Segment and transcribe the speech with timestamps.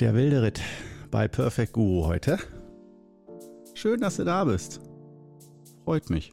[0.00, 0.62] Der wilde Ritt
[1.10, 2.38] bei Perfect Guru heute.
[3.74, 4.80] Schön, dass du da bist.
[5.84, 6.32] Freut mich.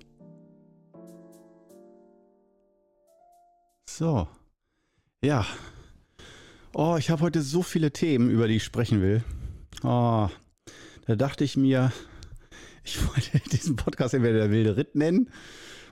[3.90, 4.30] So.
[5.22, 5.46] Ja.
[6.74, 9.22] Oh, ich habe heute so viele Themen, über die ich sprechen will.
[9.84, 10.30] Oh,
[11.06, 11.92] da dachte ich mir,
[12.86, 15.30] ich wollte diesen Podcast entweder der wilde Ritt nennen,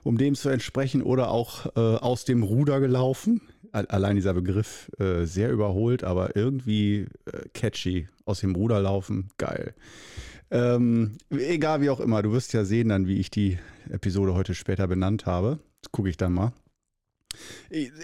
[0.06, 3.40] um dem zu entsprechen, oder auch äh, aus dem Ruder gelaufen
[3.72, 8.08] allein dieser Begriff äh, sehr überholt, aber irgendwie äh, catchy.
[8.24, 9.74] Aus dem Ruder laufen, geil.
[10.50, 13.58] Ähm, egal wie auch immer, du wirst ja sehen dann, wie ich die
[13.90, 15.58] Episode heute später benannt habe.
[15.82, 16.52] Das gucke ich dann mal.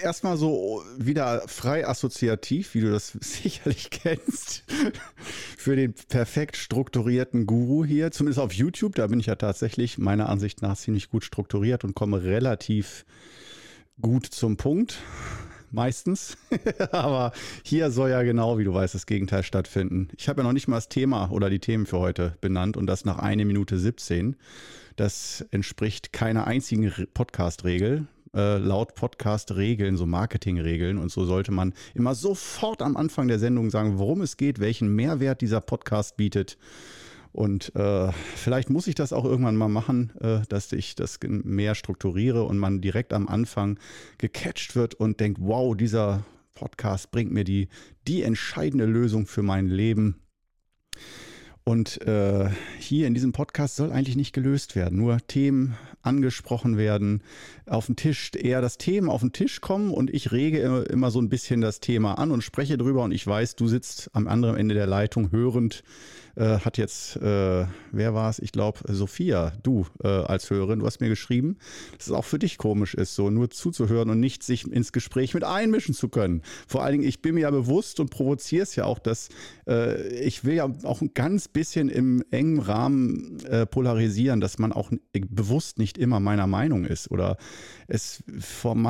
[0.02, 4.64] Erstmal so wieder frei assoziativ, wie du das sicherlich kennst,
[5.56, 8.94] für den perfekt strukturierten Guru hier, zumindest auf YouTube.
[8.94, 13.04] Da bin ich ja tatsächlich meiner Ansicht nach ziemlich gut strukturiert und komme relativ
[14.00, 14.98] gut zum Punkt
[15.70, 16.36] meistens.
[16.90, 20.08] Aber hier soll ja genau, wie du weißt, das Gegenteil stattfinden.
[20.16, 22.86] Ich habe ja noch nicht mal das Thema oder die Themen für heute benannt und
[22.86, 24.36] das nach einer Minute 17.
[24.96, 28.06] Das entspricht keiner einzigen Podcast-Regel.
[28.34, 30.96] Äh, laut Podcast-Regeln, so Marketing-Regeln.
[30.96, 34.94] Und so sollte man immer sofort am Anfang der Sendung sagen, worum es geht, welchen
[34.94, 36.56] Mehrwert dieser Podcast bietet.
[37.32, 41.74] Und äh, vielleicht muss ich das auch irgendwann mal machen, äh, dass ich das mehr
[41.74, 43.78] strukturiere und man direkt am Anfang
[44.18, 46.24] gecatcht wird und denkt, wow, dieser
[46.54, 47.68] Podcast bringt mir die,
[48.06, 50.20] die entscheidende Lösung für mein Leben.
[51.64, 57.22] Und äh, hier in diesem Podcast soll eigentlich nicht gelöst werden, nur Themen angesprochen werden,
[57.66, 61.10] auf den Tisch, eher das Thema auf den Tisch kommen und ich rege immer, immer
[61.12, 64.26] so ein bisschen das Thema an und spreche drüber und ich weiß, du sitzt am
[64.26, 65.84] anderen Ende der Leitung hörend
[66.36, 68.38] äh, hat jetzt, äh, wer war es?
[68.38, 71.58] Ich glaube, Sophia, du äh, als Hörerin, du hast mir geschrieben,
[71.96, 75.34] dass es auch für dich komisch ist, so nur zuzuhören und nicht sich ins Gespräch
[75.34, 76.42] mit einmischen zu können.
[76.66, 79.28] Vor allen Dingen, ich bin mir ja bewusst und provoziere es ja auch, dass
[79.66, 84.72] äh, ich will ja auch ein ganz bisschen im engen Rahmen äh, polarisieren, dass man
[84.72, 87.36] auch bewusst nicht immer meiner Meinung ist oder
[87.88, 88.82] es von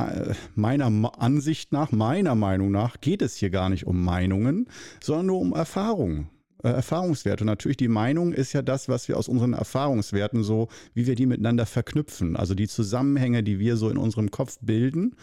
[0.55, 4.69] meiner Ansicht nach, meiner Meinung nach, geht es hier gar nicht um Meinungen,
[5.01, 6.29] sondern nur um Erfahrungen
[6.63, 7.45] äh, Erfahrungswerte.
[7.45, 11.15] Und natürlich die Meinung ist ja das, was wir aus unseren Erfahrungswerten so, wie wir
[11.15, 12.37] die miteinander verknüpfen.
[12.37, 15.17] Also die Zusammenhänge, die wir so in unserem Kopf bilden.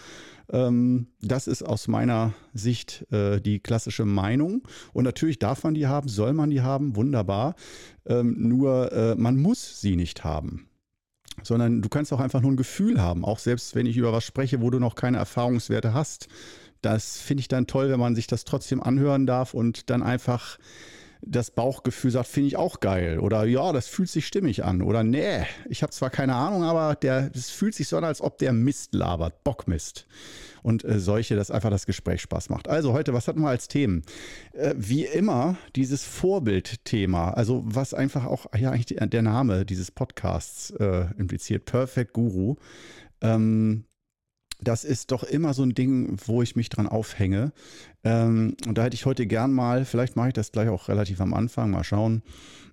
[0.51, 4.67] Ähm, das ist aus meiner Sicht äh, die klassische Meinung.
[4.93, 7.55] Und natürlich darf man die haben, soll man die haben, wunderbar.
[8.05, 10.65] Ähm, nur äh, man muss sie nicht haben
[11.43, 14.25] sondern du kannst auch einfach nur ein Gefühl haben, auch selbst wenn ich über was
[14.25, 16.27] spreche, wo du noch keine Erfahrungswerte hast.
[16.81, 20.57] Das finde ich dann toll, wenn man sich das trotzdem anhören darf und dann einfach
[21.21, 23.19] das Bauchgefühl sagt, finde ich auch geil.
[23.19, 24.81] Oder ja, das fühlt sich stimmig an.
[24.81, 28.21] Oder nee, ich habe zwar keine Ahnung, aber der, es fühlt sich so an, als
[28.21, 30.07] ob der Mist labert, Bockmist.
[30.61, 32.67] Und äh, solche, dass einfach das Gespräch Spaß macht.
[32.67, 34.03] Also heute, was hatten wir als Themen?
[34.53, 40.71] Äh, wie immer, dieses Vorbildthema, also was einfach auch, ja, eigentlich der Name dieses Podcasts
[40.71, 42.55] äh, impliziert, Perfect Guru.
[43.21, 43.85] Ähm,
[44.61, 47.51] das ist doch immer so ein Ding, wo ich mich dran aufhänge.
[48.03, 51.21] Ähm, und da hätte ich heute gern mal, vielleicht mache ich das gleich auch relativ
[51.21, 52.23] am Anfang, mal schauen.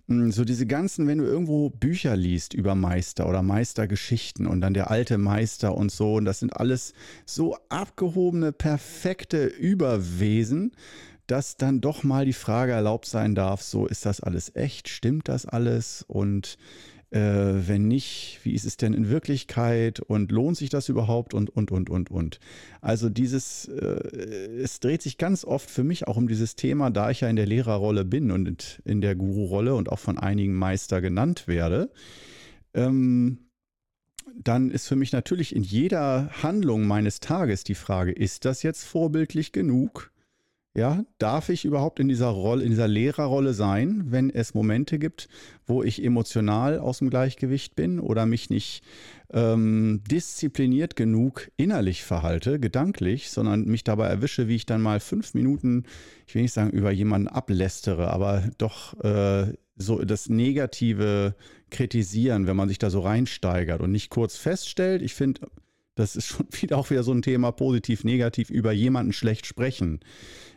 [0.09, 4.75] Hm, so diese ganzen, wenn du irgendwo Bücher liest über Meister oder Meistergeschichten und dann
[4.75, 6.93] der alte Meister und so, und das sind alles
[7.25, 10.73] so abgehobene, perfekte Überwesen,
[11.27, 15.29] dass dann doch mal die Frage erlaubt sein darf, so ist das alles echt, stimmt
[15.29, 16.57] das alles und
[17.11, 21.51] äh, wenn nicht, wie ist es denn in Wirklichkeit und lohnt sich das überhaupt und,
[21.51, 22.41] und, und, und, und.
[22.81, 23.81] Also dieses, äh,
[24.61, 27.37] es dreht sich ganz oft für mich auch um dieses Thema, da ich ja in
[27.37, 31.91] der Lehrerrolle bin und in der Guru-Rolle und auch von einigen Meister genannt werde.
[32.75, 33.39] Ähm,
[34.43, 38.85] dann ist für mich natürlich in jeder Handlung meines Tages die Frage, ist das jetzt
[38.85, 40.11] vorbildlich genug?
[40.77, 45.27] Ja, darf ich überhaupt in dieser Rolle, in dieser Lehrerrolle sein, wenn es Momente gibt,
[45.67, 48.83] wo ich emotional aus dem Gleichgewicht bin oder mich nicht
[49.33, 55.33] ähm, diszipliniert genug innerlich verhalte, gedanklich, sondern mich dabei erwische, wie ich dann mal fünf
[55.33, 55.85] Minuten,
[56.27, 61.37] ich will nicht sagen, über jemanden ablästere, aber doch äh, so das Negative
[61.71, 65.41] kritisieren, wenn man sich da so reinsteigert und nicht kurz feststellt, ich finde,
[65.95, 70.01] das ist schon wieder auch wieder so ein Thema positiv, negativ über jemanden schlecht sprechen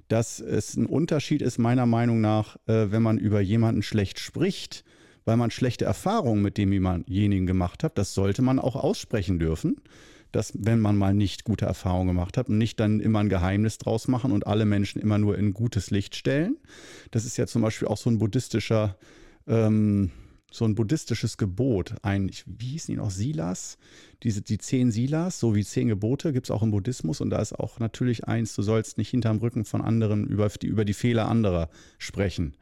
[0.09, 4.83] dass es ein Unterschied ist, meiner Meinung nach, äh, wenn man über jemanden schlecht spricht,
[5.23, 7.97] weil man schlechte Erfahrungen mit demjenigen gemacht hat.
[7.97, 9.77] Das sollte man auch aussprechen dürfen,
[10.31, 13.77] dass wenn man mal nicht gute Erfahrungen gemacht hat und nicht dann immer ein Geheimnis
[13.77, 16.57] draus machen und alle Menschen immer nur in gutes Licht stellen.
[17.11, 18.97] Das ist ja zum Beispiel auch so ein buddhistischer
[19.47, 20.11] ähm,
[20.51, 21.95] so ein buddhistisches Gebot.
[22.01, 23.77] Ein, wie hießen die noch, Silas?
[24.23, 27.21] Diese, die zehn Silas, so wie zehn Gebote, gibt es auch im Buddhismus.
[27.21, 30.67] Und da ist auch natürlich eins, du sollst nicht hinterm Rücken von anderen über die,
[30.67, 32.55] über die Fehler anderer sprechen.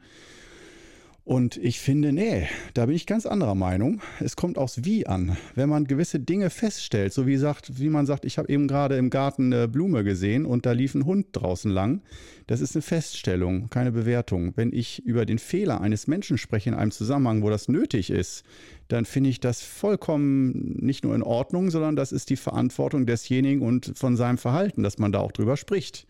[1.28, 4.00] Und ich finde, nee, da bin ich ganz anderer Meinung.
[4.18, 5.36] Es kommt aufs Wie an.
[5.54, 8.96] Wenn man gewisse Dinge feststellt, so wie, sagt, wie man sagt, ich habe eben gerade
[8.96, 12.00] im Garten eine Blume gesehen und da lief ein Hund draußen lang.
[12.46, 14.54] Das ist eine Feststellung, keine Bewertung.
[14.56, 18.42] Wenn ich über den Fehler eines Menschen spreche in einem Zusammenhang, wo das nötig ist,
[18.88, 23.60] dann finde ich das vollkommen nicht nur in Ordnung, sondern das ist die Verantwortung desjenigen
[23.60, 26.06] und von seinem Verhalten, dass man da auch drüber spricht.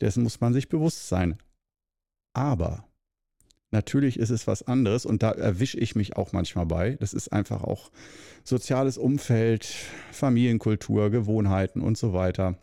[0.00, 1.36] Dessen muss man sich bewusst sein.
[2.32, 2.84] Aber
[3.72, 6.96] Natürlich ist es was anderes und da erwische ich mich auch manchmal bei.
[7.00, 7.90] Das ist einfach auch
[8.44, 9.64] soziales Umfeld,
[10.12, 12.58] Familienkultur, Gewohnheiten und so weiter.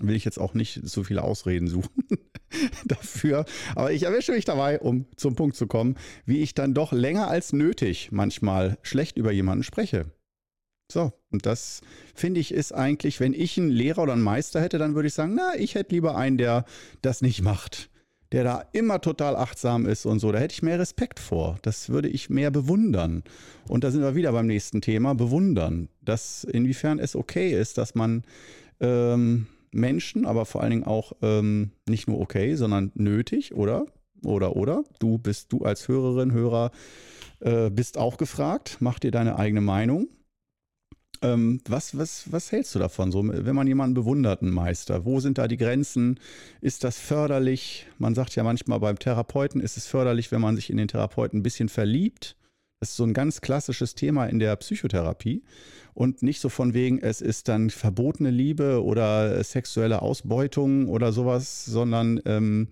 [0.00, 2.04] Will ich jetzt auch nicht so viele Ausreden suchen
[2.84, 3.46] dafür.
[3.74, 5.96] Aber ich erwische mich dabei, um zum Punkt zu kommen,
[6.26, 10.04] wie ich dann doch länger als nötig manchmal schlecht über jemanden spreche.
[10.92, 11.80] So, und das
[12.14, 15.14] finde ich ist eigentlich, wenn ich einen Lehrer oder einen Meister hätte, dann würde ich
[15.14, 16.66] sagen, na, ich hätte lieber einen, der
[17.00, 17.88] das nicht macht
[18.32, 20.32] der da immer total achtsam ist und so.
[20.32, 21.58] Da hätte ich mehr Respekt vor.
[21.62, 23.22] Das würde ich mehr bewundern.
[23.68, 25.88] Und da sind wir wieder beim nächsten Thema, bewundern.
[26.02, 28.24] Dass inwiefern es okay ist, dass man
[28.80, 33.86] ähm, Menschen, aber vor allen Dingen auch ähm, nicht nur okay, sondern nötig, oder?
[34.24, 34.82] Oder, oder?
[34.98, 36.70] Du bist du als Hörerin, Hörer,
[37.40, 38.78] äh, bist auch gefragt.
[38.80, 40.08] Mach dir deine eigene Meinung.
[41.22, 45.04] Ähm, was, was, was hältst du davon, so, wenn man jemanden bewundert, einen Meister?
[45.04, 46.20] Wo sind da die Grenzen?
[46.60, 47.86] Ist das förderlich?
[47.98, 51.40] Man sagt ja manchmal beim Therapeuten ist es förderlich, wenn man sich in den Therapeuten
[51.40, 52.36] ein bisschen verliebt.
[52.80, 55.42] Das ist so ein ganz klassisches Thema in der Psychotherapie
[55.96, 61.64] und nicht so von wegen, es ist dann verbotene Liebe oder sexuelle Ausbeutung oder sowas,
[61.64, 62.68] sondern ähm,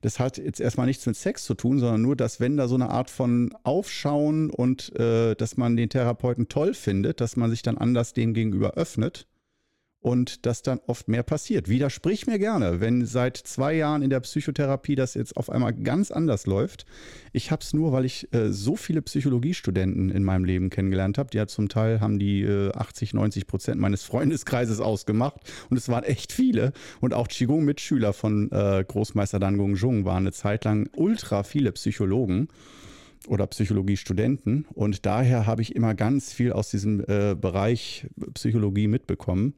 [0.00, 2.76] das hat jetzt erstmal nichts mit Sex zu tun, sondern nur, dass wenn da so
[2.76, 7.62] eine Art von Aufschauen und äh, dass man den Therapeuten toll findet, dass man sich
[7.62, 9.26] dann anders dem gegenüber öffnet
[10.00, 11.68] und dass dann oft mehr passiert.
[11.68, 16.10] Widersprich mir gerne, wenn seit zwei Jahren in der Psychotherapie das jetzt auf einmal ganz
[16.10, 16.86] anders läuft.
[17.32, 21.30] Ich habe es nur, weil ich äh, so viele Psychologiestudenten in meinem Leben kennengelernt habe.
[21.30, 25.88] Die ja zum Teil haben die äh, 80, 90 Prozent meines Freundeskreises ausgemacht und es
[25.88, 26.72] waren echt viele.
[27.00, 31.72] Und auch Qigong-Mitschüler von äh, Großmeister Dan Gong Jung waren eine Zeit lang ultra viele
[31.72, 32.48] Psychologen
[33.26, 34.66] oder Psychologiestudenten.
[34.74, 39.54] Und daher habe ich immer ganz viel aus diesem äh, Bereich Psychologie mitbekommen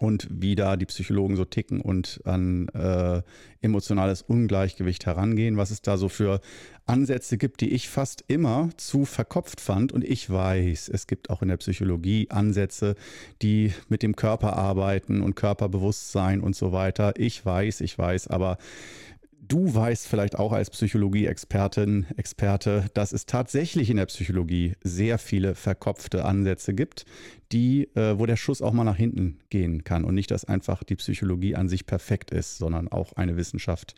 [0.00, 3.22] und wie da die Psychologen so ticken und an äh,
[3.60, 6.40] emotionales Ungleichgewicht herangehen, was es da so für
[6.86, 9.92] Ansätze gibt, die ich fast immer zu verkopft fand.
[9.92, 12.96] Und ich weiß, es gibt auch in der Psychologie Ansätze,
[13.40, 17.14] die mit dem Körper arbeiten und Körperbewusstsein und so weiter.
[17.16, 18.58] Ich weiß, ich weiß, aber
[19.46, 25.54] Du weißt vielleicht auch als Psychologie-Expertin, Experte, dass es tatsächlich in der Psychologie sehr viele
[25.54, 27.04] verkopfte Ansätze gibt,
[27.52, 30.82] die, äh, wo der Schuss auch mal nach hinten gehen kann und nicht, dass einfach
[30.82, 33.94] die Psychologie an sich perfekt ist, sondern auch eine Wissenschaft,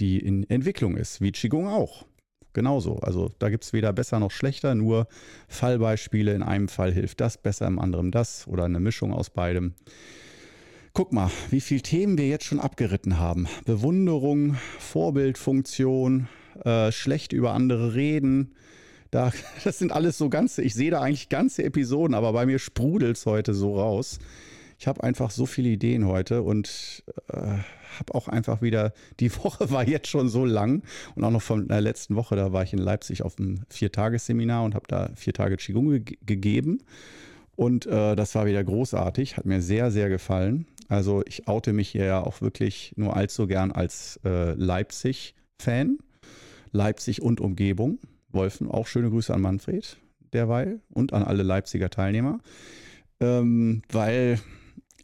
[0.00, 2.06] die in Entwicklung ist, wie Qigong auch.
[2.54, 2.96] Genauso.
[3.00, 5.08] Also da gibt es weder besser noch schlechter, nur
[5.46, 6.32] Fallbeispiele.
[6.32, 9.74] In einem Fall hilft das besser, im anderen das oder eine Mischung aus beidem.
[10.96, 13.48] Guck mal, wie viele Themen wir jetzt schon abgeritten haben.
[13.66, 16.26] Bewunderung, Vorbildfunktion,
[16.64, 18.54] äh, schlecht über andere reden.
[19.10, 19.30] Da,
[19.64, 23.18] das sind alles so ganze, ich sehe da eigentlich ganze Episoden, aber bei mir sprudelt
[23.18, 24.20] es heute so raus.
[24.78, 29.70] Ich habe einfach so viele Ideen heute und äh, habe auch einfach wieder, die Woche
[29.70, 30.82] war jetzt schon so lang
[31.14, 34.64] und auch noch von der letzten Woche, da war ich in Leipzig auf einem Viertagesseminar
[34.64, 36.78] und habe da vier Tage Qigong ge gegeben.
[37.54, 40.66] Und äh, das war wieder großartig, hat mir sehr, sehr gefallen.
[40.88, 45.98] Also ich oute mich hier ja auch wirklich nur allzu gern als äh, Leipzig-Fan.
[46.72, 47.98] Leipzig und Umgebung.
[48.30, 49.96] Wolfen, auch schöne Grüße an Manfred
[50.32, 52.40] derweil und an alle Leipziger Teilnehmer.
[53.20, 54.38] Ähm, weil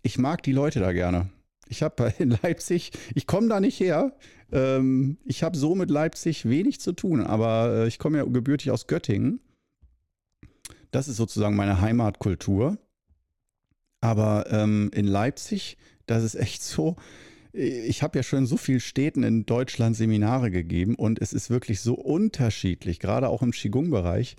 [0.03, 1.31] ich mag die Leute da gerne.
[1.69, 4.13] Ich habe in Leipzig, ich komme da nicht her.
[4.53, 8.71] Ähm, ich habe so mit Leipzig wenig zu tun, aber äh, ich komme ja gebürtig
[8.71, 9.41] aus Göttingen.
[10.91, 12.77] Das ist sozusagen meine Heimatkultur.
[14.03, 16.97] Aber ähm, in Leipzig, das ist echt so.
[17.55, 21.51] Ich habe ja schon in so vielen Städten in Deutschland Seminare gegeben und es ist
[21.51, 24.37] wirklich so unterschiedlich, gerade auch im Qigong-Bereich,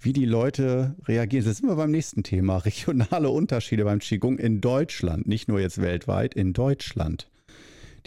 [0.00, 1.44] wie die Leute reagieren.
[1.44, 2.56] Das sind wir beim nächsten Thema.
[2.64, 7.30] Regionale Unterschiede beim Qigong in Deutschland, nicht nur jetzt weltweit, in Deutschland.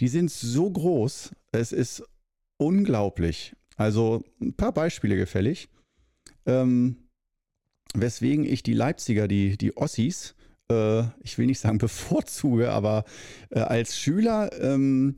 [0.00, 2.02] Die sind so groß, es ist
[2.58, 3.54] unglaublich.
[3.76, 5.68] Also ein paar Beispiele gefällig.
[6.44, 7.08] Ähm,
[7.94, 10.34] weswegen ich die Leipziger, die, die Ossis,
[10.70, 13.04] äh, ich will nicht sagen bevorzuge, aber
[13.50, 15.16] äh, als Schüler ähm,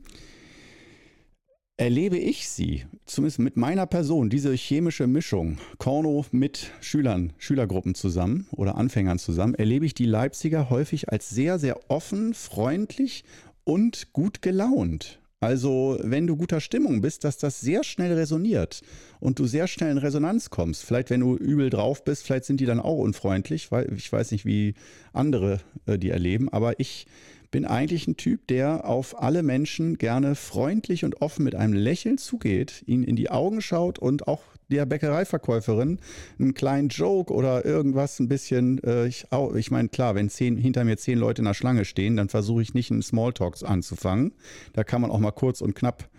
[1.77, 8.47] erlebe ich sie, zumindest mit meiner Person, diese chemische Mischung, Korno mit Schülern, Schülergruppen zusammen
[8.51, 13.23] oder Anfängern zusammen, erlebe ich die Leipziger häufig als sehr, sehr offen, freundlich
[13.63, 15.20] und gut gelaunt.
[15.43, 18.81] Also, wenn du guter Stimmung bist, dass das sehr schnell resoniert
[19.19, 20.83] und du sehr schnell in Resonanz kommst.
[20.83, 24.31] Vielleicht, wenn du übel drauf bist, vielleicht sind die dann auch unfreundlich, weil ich weiß
[24.33, 24.75] nicht, wie
[25.13, 27.07] andere äh, die erleben, aber ich
[27.49, 32.19] bin eigentlich ein Typ, der auf alle Menschen gerne freundlich und offen mit einem Lächeln
[32.19, 35.99] zugeht, ihnen in die Augen schaut und auch der Bäckereiverkäuferin
[36.39, 40.83] einen kleinen Joke oder irgendwas ein bisschen, äh, ich, ich meine, klar, wenn zehn, hinter
[40.83, 44.33] mir zehn Leute in der Schlange stehen, dann versuche ich nicht einen Smalltalk anzufangen.
[44.73, 46.09] Da kann man auch mal kurz und knapp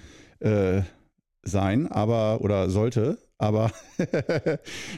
[0.40, 0.82] äh,
[1.42, 3.18] sein, aber oder sollte.
[3.42, 3.72] Aber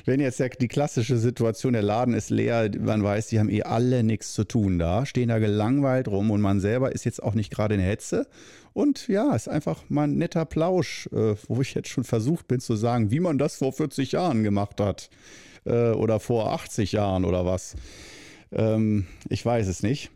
[0.04, 3.62] wenn jetzt der, die klassische Situation, der Laden ist leer, man weiß, die haben eh
[3.62, 7.32] alle nichts zu tun da, stehen da gelangweilt rum und man selber ist jetzt auch
[7.32, 8.26] nicht gerade in Hetze.
[8.74, 12.60] Und ja, ist einfach mal ein netter Plausch, äh, wo ich jetzt schon versucht bin
[12.60, 15.08] zu sagen, wie man das vor 40 Jahren gemacht hat.
[15.64, 17.76] Äh, oder vor 80 Jahren oder was.
[18.52, 20.10] Ähm, ich weiß es nicht.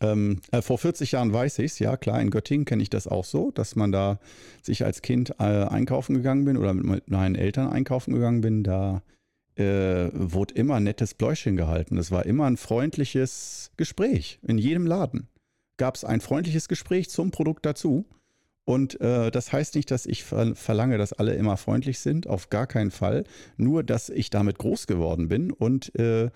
[0.00, 3.08] Ähm, äh, vor 40 Jahren weiß ich es, ja klar, in Göttingen kenne ich das
[3.08, 4.20] auch so, dass man da
[4.62, 9.02] sich als Kind äh, einkaufen gegangen bin oder mit meinen Eltern einkaufen gegangen bin, da
[9.56, 11.98] äh, wurde immer nettes Pläuschen gehalten.
[11.98, 14.38] Es war immer ein freundliches Gespräch.
[14.42, 15.28] In jedem Laden
[15.78, 18.06] gab es ein freundliches Gespräch zum Produkt dazu.
[18.64, 22.50] Und äh, das heißt nicht, dass ich ver verlange, dass alle immer freundlich sind, auf
[22.50, 23.24] gar keinen Fall.
[23.56, 26.28] Nur, dass ich damit groß geworden bin und äh,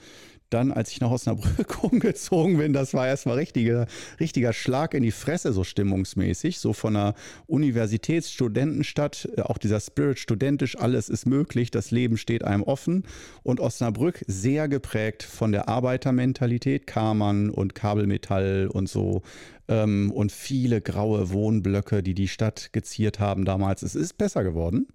[0.53, 3.87] dann, als ich nach Osnabrück umgezogen bin, das war erstmal richtiger,
[4.21, 7.15] richtiger Schlag in die Fresse, so stimmungsmäßig, so von einer
[7.47, 13.05] Universitätsstudentenstadt, äh, auch dieser Spirit studentisch, alles ist möglich, das Leben steht einem offen
[13.43, 19.23] und Osnabrück sehr geprägt von der Arbeitermentalität, Kammern und Kabelmetall und so
[19.69, 23.83] ähm, und viele graue Wohnblöcke, die die Stadt geziert haben damals.
[23.83, 24.87] Es ist besser geworden.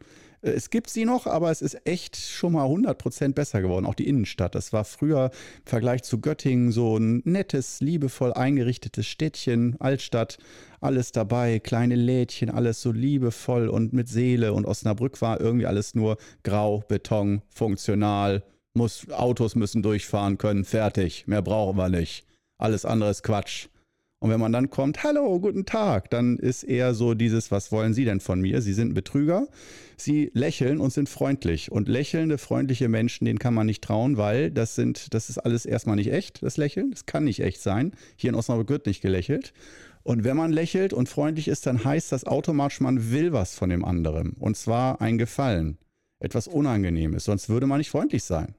[0.41, 3.85] Äh, es gibt sie noch, aber es ist echt schon mal 100% besser geworden.
[3.85, 4.55] Auch die Innenstadt.
[4.55, 10.37] Das war früher im Vergleich zu Göttingen so ein nettes, liebevoll eingerichtetes Städtchen, Altstadt.
[10.79, 14.53] Alles dabei, kleine Lädchen, alles so liebevoll und mit Seele.
[14.53, 18.43] Und Osnabrück war irgendwie alles nur grau, Beton, funktional.
[18.73, 21.25] Muss, Autos müssen durchfahren können, fertig.
[21.25, 22.25] Mehr brauchen wir nicht.
[22.59, 23.69] Alles andere ist Quatsch.
[24.19, 27.93] Und wenn man dann kommt, hallo, guten Tag, dann ist eher so dieses, was wollen
[27.93, 28.61] Sie denn von mir?
[28.61, 29.47] Sie sind Betrüger.
[29.95, 31.71] Sie lächeln und sind freundlich.
[31.71, 35.67] Und lächelnde, freundliche Menschen, denen kann man nicht trauen, weil das sind, das ist alles
[35.67, 36.89] erstmal nicht echt, das Lächeln.
[36.91, 37.91] Das kann nicht echt sein.
[38.15, 39.53] Hier in Osnabrück wird nicht gelächelt.
[40.01, 43.69] Und wenn man lächelt und freundlich ist, dann heißt das automatisch, man will was von
[43.69, 44.33] dem anderen.
[44.39, 45.77] Und zwar ein Gefallen.
[46.19, 47.25] Etwas Unangenehmes.
[47.25, 48.55] Sonst würde man nicht freundlich sein.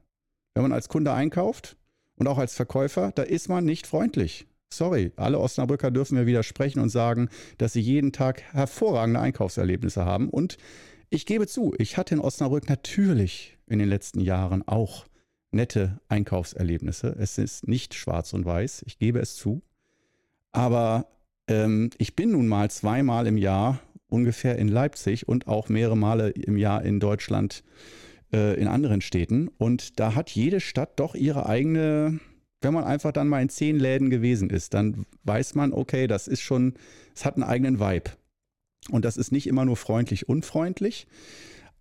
[0.53, 1.75] Wenn man als Kunde einkauft
[2.15, 4.45] und auch als Verkäufer, da ist man nicht freundlich.
[4.71, 10.29] Sorry, alle Osnabrücker dürfen mir widersprechen und sagen, dass sie jeden Tag hervorragende Einkaufserlebnisse haben.
[10.29, 10.57] Und
[11.09, 15.05] ich gebe zu, ich hatte in Osnabrück natürlich in den letzten Jahren auch
[15.51, 17.15] nette Einkaufserlebnisse.
[17.17, 19.63] Es ist nicht schwarz und weiß, ich gebe es zu.
[20.51, 21.07] Aber
[21.47, 26.29] ähm, ich bin nun mal zweimal im Jahr ungefähr in Leipzig und auch mehrere Male
[26.29, 27.63] im Jahr in Deutschland
[28.31, 29.49] äh, in anderen Städten.
[29.57, 32.19] Und da hat jede Stadt doch ihre eigene
[32.61, 36.27] wenn man einfach dann mal in zehn Läden gewesen ist, dann weiß man, okay, das
[36.27, 36.73] ist schon,
[37.15, 38.11] es hat einen eigenen Vibe.
[38.89, 41.07] Und das ist nicht immer nur freundlich, unfreundlich.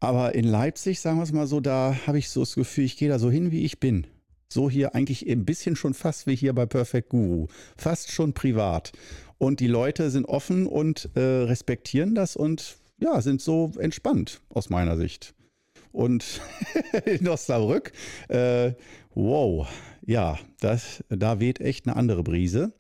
[0.01, 2.97] Aber in Leipzig, sagen wir es mal so, da habe ich so das Gefühl, ich
[2.97, 4.07] gehe da so hin, wie ich bin.
[4.49, 7.49] So hier eigentlich ein bisschen schon fast wie hier bei Perfect Guru.
[7.77, 8.93] Fast schon privat.
[9.39, 14.71] Und die Leute sind offen und äh, respektieren das und ja, sind so entspannt aus
[14.71, 15.35] meiner Sicht.
[15.93, 16.41] Und
[17.05, 17.93] in Osnabrück,
[18.29, 18.73] äh,
[19.15, 19.69] wow,
[20.09, 22.73] ja, das, da weht echt eine andere Brise.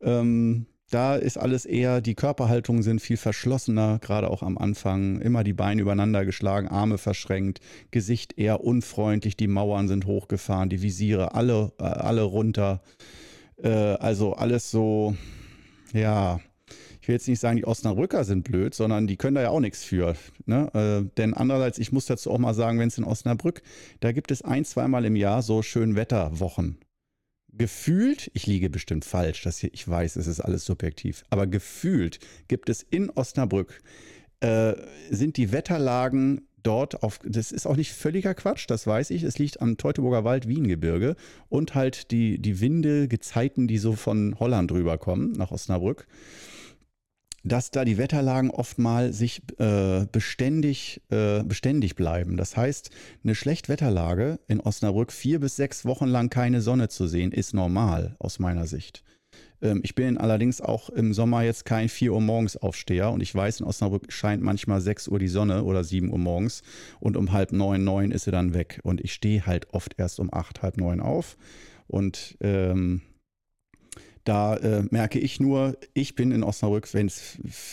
[0.00, 5.20] Ähm, da ist alles eher, die Körperhaltungen sind viel verschlossener, gerade auch am Anfang.
[5.20, 7.60] Immer die Beine übereinander geschlagen, Arme verschränkt,
[7.92, 12.82] Gesicht eher unfreundlich, die Mauern sind hochgefahren, die Visiere alle, äh, alle runter.
[13.62, 15.14] Äh, also alles so,
[15.92, 16.40] ja,
[17.04, 19.60] ich will jetzt nicht sagen, die Osnabrücker sind blöd, sondern die können da ja auch
[19.60, 20.16] nichts für.
[20.46, 20.70] Ne?
[20.72, 23.60] Äh, denn andererseits, ich muss dazu auch mal sagen, wenn es in Osnabrück,
[24.00, 26.78] da gibt es ein, zweimal im Jahr so schön Wetterwochen.
[27.52, 32.20] Gefühlt, ich liege bestimmt falsch, das hier, ich weiß, es ist alles subjektiv, aber gefühlt
[32.48, 33.82] gibt es in Osnabrück,
[34.40, 34.72] äh,
[35.10, 39.38] sind die Wetterlagen dort auf, das ist auch nicht völliger Quatsch, das weiß ich, es
[39.38, 41.16] liegt am Teutoburger Wald Wiengebirge
[41.50, 46.06] und halt die, die Winde, Gezeiten, die so von Holland rüberkommen nach Osnabrück
[47.44, 52.36] dass da die Wetterlagen oft mal sich äh, beständig, äh, beständig bleiben.
[52.36, 52.90] Das heißt,
[53.22, 58.16] eine Schlechtwetterlage in Osnabrück vier bis sechs Wochen lang keine Sonne zu sehen, ist normal
[58.18, 59.04] aus meiner Sicht.
[59.60, 63.34] Ähm, ich bin allerdings auch im Sommer jetzt kein 4 Uhr morgens Aufsteher und ich
[63.34, 66.62] weiß, in Osnabrück scheint manchmal 6 Uhr die Sonne oder 7 Uhr morgens
[67.00, 68.80] und um halb neun, neun ist sie dann weg.
[68.84, 71.36] Und ich stehe halt oft erst um acht, halb neun auf.
[71.86, 73.02] Und ähm,
[74.24, 77.10] da äh, merke ich nur, ich bin in Osnabrück, wenn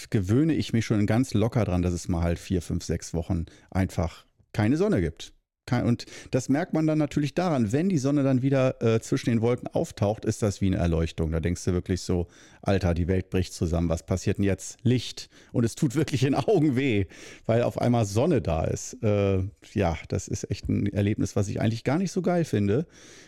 [0.10, 3.46] gewöhne ich mich schon ganz locker dran, dass es mal halt vier, fünf, sechs Wochen
[3.70, 5.34] einfach keine Sonne gibt.
[5.70, 9.41] Und das merkt man dann natürlich daran, wenn die Sonne dann wieder äh, zwischen den
[9.41, 11.32] Wolken auftaucht, ist das wie eine Erleuchtung.
[11.32, 12.27] Da denkst du wirklich so,
[12.62, 14.77] Alter, die Welt bricht zusammen, was passiert denn jetzt?
[14.84, 15.30] Licht.
[15.53, 17.06] Und es tut wirklich in Augen weh,
[17.46, 19.01] weil auf einmal Sonne da ist.
[19.01, 22.86] Äh, ja, das ist echt ein Erlebnis, was ich eigentlich gar nicht so geil finde.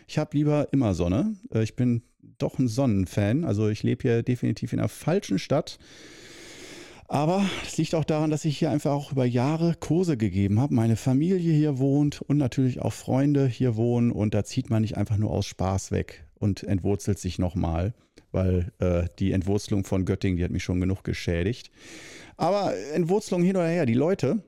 [0.07, 1.35] Ich habe lieber immer Sonne.
[1.53, 2.01] Äh, ich bin
[2.39, 3.45] doch ein Sonnenfan.
[3.45, 5.77] Also ich lebe hier definitiv in einer falschen Stadt.
[7.07, 10.73] Aber es liegt auch daran, dass ich hier einfach auch über Jahre Kurse gegeben habe.
[10.73, 14.11] Meine Familie hier wohnt und natürlich auch Freunde hier wohnen.
[14.11, 17.93] Und da zieht man nicht einfach nur aus Spaß weg und entwurzelt sich nochmal,
[18.31, 21.71] weil äh, die Entwurzelung von Göttingen, die hat mich schon genug geschädigt.
[22.37, 24.43] Aber Entwurzelung hin oder her, die Leute,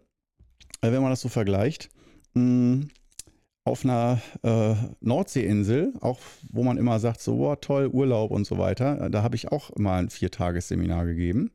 [0.82, 1.90] äh, wenn man das so vergleicht,
[2.34, 2.88] mh, mm,
[3.66, 6.20] auf einer äh, Nordseeinsel, auch
[6.52, 9.76] wo man immer sagt, so oh, toll, Urlaub und so weiter, da habe ich auch
[9.76, 11.52] mal ein Viertagesseminar gegeben.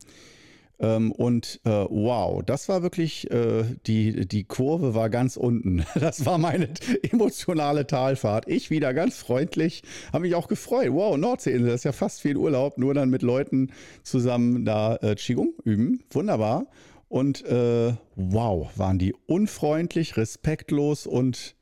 [0.81, 5.85] Ähm, und äh, wow, das war wirklich, äh, die, die Kurve war ganz unten.
[6.01, 6.71] Das war meine
[7.11, 8.49] emotionale Talfahrt.
[8.49, 9.83] Ich wieder ganz freundlich,
[10.13, 10.89] habe mich auch gefreut.
[10.93, 13.71] Wow, Nordseeinsel, das ist ja fast ein Urlaub, nur dann mit Leuten
[14.03, 16.03] zusammen da äh, Qigong üben.
[16.11, 16.67] Wunderbar.
[17.09, 21.55] Und äh, wow, waren die unfreundlich, respektlos und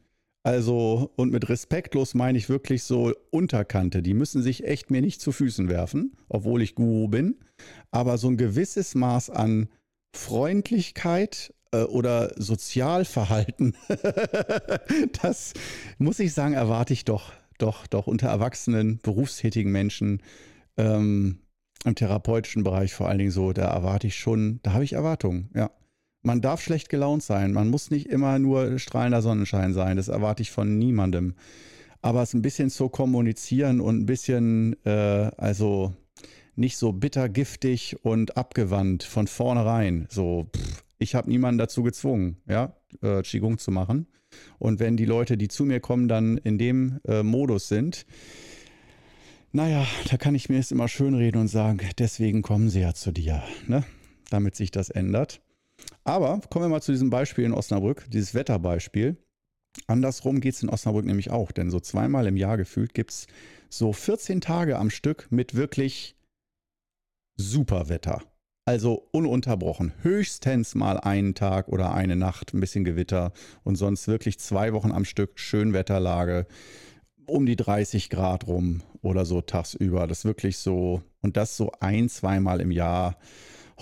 [0.43, 4.03] also, und mit respektlos meine ich wirklich so Unterkante.
[4.03, 7.37] Die müssen sich echt mir nicht zu Füßen werfen, obwohl ich Guru bin.
[7.91, 9.69] Aber so ein gewisses Maß an
[10.17, 13.77] Freundlichkeit äh, oder Sozialverhalten,
[15.23, 15.53] das
[15.99, 20.23] muss ich sagen, erwarte ich doch, doch, doch unter erwachsenen, berufstätigen Menschen.
[20.77, 21.41] Ähm,
[21.85, 25.51] im therapeutischen Bereich vor allen Dingen so, da erwarte ich schon, da habe ich Erwartungen,
[25.55, 25.71] ja
[26.23, 27.53] man darf schlecht gelaunt sein.
[27.53, 29.97] Man muss nicht immer nur strahlender Sonnenschein sein.
[29.97, 31.35] Das erwarte ich von niemandem.
[32.03, 35.95] Aber es ein bisschen zu kommunizieren und ein bisschen, äh, also
[36.55, 40.07] nicht so bitter, giftig und abgewandt von vornherein.
[40.11, 44.07] So, pff, ich habe niemanden dazu gezwungen, ja, äh, Qigong zu machen.
[44.59, 48.07] Und wenn die Leute, die zu mir kommen, dann in dem äh, Modus sind,
[49.53, 52.93] naja, da kann ich mir es immer schön reden und sagen, deswegen kommen sie ja
[52.93, 53.85] zu dir, ne?
[54.29, 55.41] damit sich das ändert.
[56.09, 59.19] Aber kommen wir mal zu diesem Beispiel in Osnabrück, dieses Wetterbeispiel.
[59.89, 63.27] Andersrum geht es in Osnabrück nämlich auch, denn so zweimal im Jahr gefühlt gibt es
[63.69, 66.17] so 14 Tage am Stück mit wirklich
[67.37, 68.23] super Wetter.
[68.65, 69.93] Also ununterbrochen.
[70.01, 74.93] Höchstens mal einen Tag oder eine Nacht, ein bisschen Gewitter und sonst wirklich zwei Wochen
[74.93, 76.47] am Stück Schönwetterlage
[77.27, 80.07] um die 30 Grad rum oder so tagsüber.
[80.07, 83.19] Das ist wirklich so und das so ein, zweimal im Jahr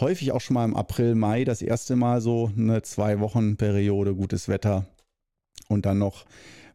[0.00, 4.14] häufig auch schon mal im April, Mai das erste Mal so eine zwei Wochen Periode
[4.14, 4.86] gutes Wetter
[5.68, 6.24] und dann noch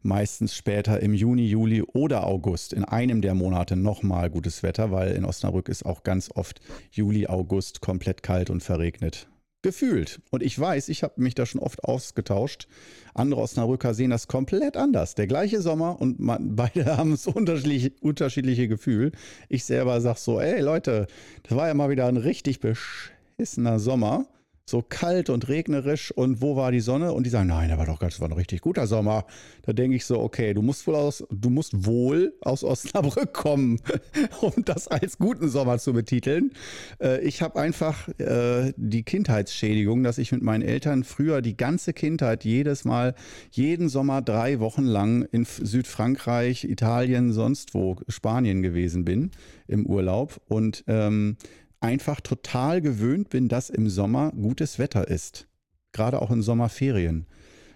[0.02, 2.74] meistens später im Juni, Juli oder August.
[2.74, 6.60] In einem der Monate nochmal gutes Wetter, weil in Osnabrück ist auch ganz oft
[6.92, 9.31] Juli, August komplett kalt und verregnet
[9.62, 10.22] gefühlt.
[10.30, 12.68] Und ich weiß, ich habe mich da schon oft ausgetauscht.
[13.14, 15.16] Andere Osnabrücker sehen das komplett anders.
[15.16, 19.12] Der gleiche Sommer und man, beide haben so unterschiedliche, unterschiedliche Gefühl.
[19.50, 21.08] Ich selber sage so, ey Leute,
[21.44, 24.26] das war ja mal wieder ein richtig beschissener Sommer
[24.72, 27.14] so kalt und regnerisch und wo war die Sonne?
[27.14, 29.26] Und die sagen, nein, war doch das war ein richtig guter Sommer.
[29.64, 33.80] Da denke ich so, okay, du musst wohl aus, du musst wohl aus Osnabrück kommen,
[34.42, 36.52] um das als guten Sommer zu betiteln.
[37.00, 41.94] Äh, ich habe einfach äh, die Kindheitsschädigung, dass ich mit meinen Eltern früher die ganze
[41.94, 43.14] Kindheit jedes Mal,
[43.52, 49.32] jeden Sommer drei Wochen lang in Südfrankreich, Italien, sonst wo, Spanien gewesen bin
[49.68, 50.40] im Urlaub.
[50.48, 51.38] Und ähm,
[51.82, 55.48] einfach total gewöhnt bin, dass im Sommer gutes Wetter ist.
[55.92, 57.28] Gerade auch in Sommerferien.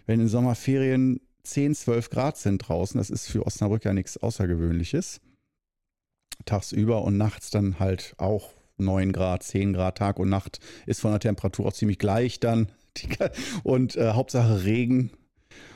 [0.06, 5.20] Wenn in Sommerferien 10, 12 Grad sind draußen, das ist für Osnabrück ja nichts Außergewöhnliches.
[6.46, 11.12] Tagsüber und nachts dann halt auch 9 Grad, 10 Grad, Tag und Nacht ist von
[11.12, 12.72] der Temperatur auch ziemlich gleich dann.
[13.64, 15.12] Und äh, Hauptsache Regen.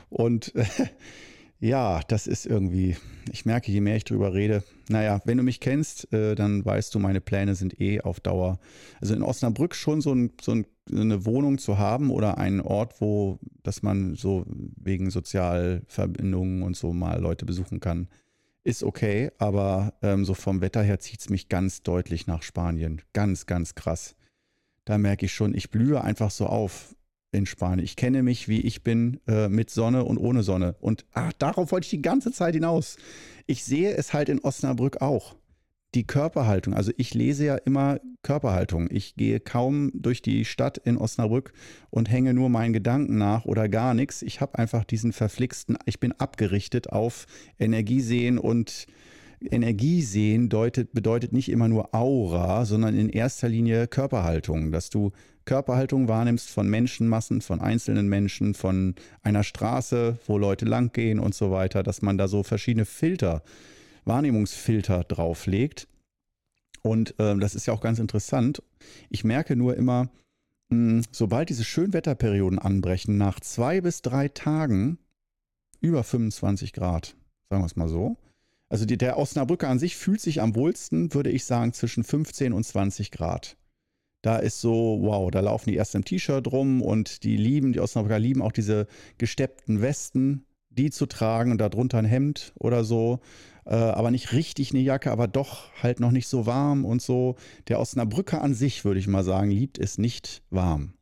[0.10, 0.66] Und äh,
[1.60, 2.96] ja, das ist irgendwie,
[3.32, 6.96] ich merke, je mehr ich drüber rede, naja, wenn du mich kennst, äh, dann weißt
[6.96, 8.60] du, meine Pläne sind eh auf Dauer.
[9.02, 13.02] Also in Osnabrück schon so, ein, so ein, eine Wohnung zu haben oder einen Ort,
[13.02, 18.08] wo, dass man so wegen Sozialverbindungen und so mal Leute besuchen kann,
[18.64, 19.30] ist okay.
[19.38, 23.02] Aber ähm, so vom Wetter her zieht es mich ganz deutlich nach Spanien.
[23.12, 24.16] Ganz, ganz krass.
[24.86, 26.96] Da merke ich schon, ich blühe einfach so auf
[27.32, 27.86] in Spanien.
[27.86, 30.76] Ich kenne mich, wie ich bin, äh, mit Sonne und ohne Sonne.
[30.80, 32.98] Und ach, darauf wollte ich die ganze Zeit hinaus.
[33.48, 35.36] Ich sehe es halt in Osnabrück auch.
[35.96, 36.74] die Körperhaltung.
[36.74, 38.88] Also ich lese ja immer Körperhaltung.
[38.92, 41.52] Ich gehe kaum durch die Stadt in Osnabrück
[41.90, 44.22] und hänge nur meinen Gedanken nach oder gar nichts.
[44.22, 47.26] Ich habe einfach diesen verflixten, ich bin abgerichtet auf
[47.58, 48.86] Energiesehen und
[49.42, 55.12] Energiesehen deutet, bedeutet nicht immer nur Aura, sondern in erster Linie Körperhaltung, dass du
[55.50, 61.50] Körperhaltung wahrnimmst von Menschenmassen, von einzelnen Menschen, von einer Straße, wo Leute langgehen und so
[61.50, 63.42] weiter, dass man da so verschiedene Filter,
[64.06, 65.88] Wahrnehmungsfilter drauflegt.
[66.84, 68.62] Und äh, das ist ja auch ganz interessant.
[69.10, 70.12] Ich merke nur immer,
[70.70, 75.00] mh, hm, sobald diese Schönwetterperioden anbrechen, nach zwei bis drei Tagen
[75.82, 77.16] über 25 Grad,
[77.50, 78.18] sagen wir es mal so,
[78.70, 82.54] also die, der Osnabrücker an sich fühlt sich am wohlsten, würde ich sagen, zwischen 15
[82.54, 83.58] und 20 Grad.
[84.22, 87.80] Da ist so, wow, da laufen die erst im T-Shirt rum und die lieben, die
[87.80, 93.20] Osnabrücker lieben auch diese gesteppten Westen, die zu tragen und darunter ein Hemd oder so.
[93.66, 97.36] Äh, aber nicht richtig eine Jacke, aber doch halt noch nicht so warm und so.
[97.68, 100.94] Der Osnabrücker an sich, würde ich mal sagen, liebt es nicht warm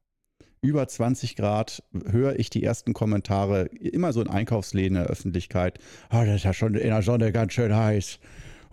[0.62, 5.80] über 20 Grad höre ich die ersten Kommentare immer so in Einkaufsläden in der Öffentlichkeit.
[6.10, 8.19] Oh, das ist ja schon in der Sonne ganz schön heiß.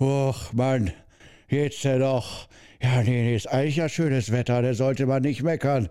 [0.01, 0.93] Och, Mann,
[1.49, 2.49] geht's ja doch.
[2.85, 5.89] Ja, nee, nee, ist eigentlich ja schönes Wetter, da sollte man nicht meckern.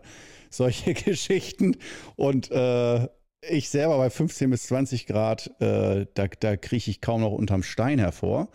[0.52, 1.76] Solche Geschichten.
[2.16, 3.08] Und äh,
[3.50, 7.64] ich selber bei 15 bis 20 Grad, äh, da, da kriege ich kaum noch unterm
[7.64, 8.50] Stein hervor.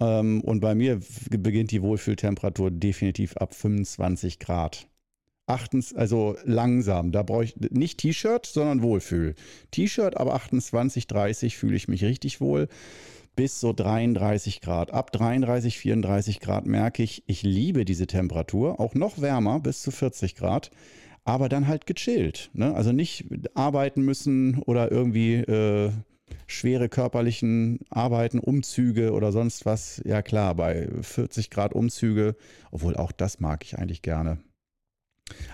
[0.00, 4.88] Ähm, und bei mir beginnt die Wohlfühltemperatur definitiv ab 25 Grad
[5.46, 7.12] achtens, also langsam.
[7.12, 9.34] Da brauche ich nicht T-Shirt, sondern Wohlfühl.
[9.70, 12.68] T-Shirt, aber 28, 30 fühle ich mich richtig wohl.
[13.36, 14.92] Bis so 33 Grad.
[14.92, 18.80] Ab 33, 34 Grad merke ich, ich liebe diese Temperatur.
[18.80, 20.70] Auch noch wärmer, bis zu 40 Grad.
[21.24, 22.50] Aber dann halt gechillt.
[22.54, 22.74] Ne?
[22.74, 25.90] Also nicht arbeiten müssen oder irgendwie äh,
[26.46, 30.00] schwere körperlichen Arbeiten, Umzüge oder sonst was.
[30.04, 32.36] Ja klar, bei 40 Grad Umzüge,
[32.70, 34.38] obwohl auch das mag ich eigentlich gerne.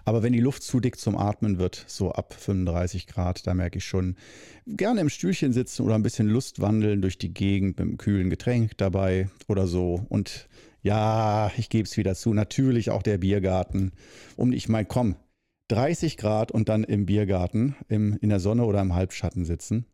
[0.05, 3.79] Aber wenn die Luft zu dick zum Atmen wird, so ab 35 Grad, da merke
[3.79, 4.17] ich schon,
[4.67, 8.31] gerne im Stühlchen sitzen oder ein bisschen Lust wandeln durch die Gegend mit einem kühlen
[8.31, 10.05] Getränk dabei oder so.
[10.09, 10.49] Und
[10.83, 13.93] ja, ich gebe es wieder zu, natürlich auch der Biergarten.
[14.37, 15.17] Um ich meine, komm,
[15.69, 19.87] 30 Grad und dann im Biergarten, im, in der Sonne oder im Halbschatten sitzen.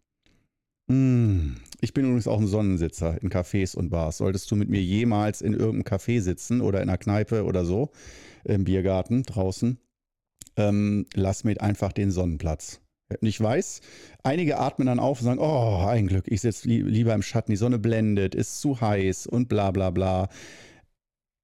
[0.88, 1.52] Mm.
[1.80, 4.16] Ich bin übrigens auch ein Sonnensitzer in Cafés und Bars.
[4.16, 7.92] Solltest du mit mir jemals in irgendeinem Café sitzen oder in einer Kneipe oder so,
[8.44, 9.78] im Biergarten draußen,
[10.56, 12.80] ähm, lass mir einfach den Sonnenplatz.
[13.08, 13.80] Und ich weiß,
[14.22, 17.52] einige atmen dann auf und sagen, oh, ein Glück, ich sitze li lieber im Schatten,
[17.52, 20.28] die Sonne blendet, ist zu heiß und bla bla bla.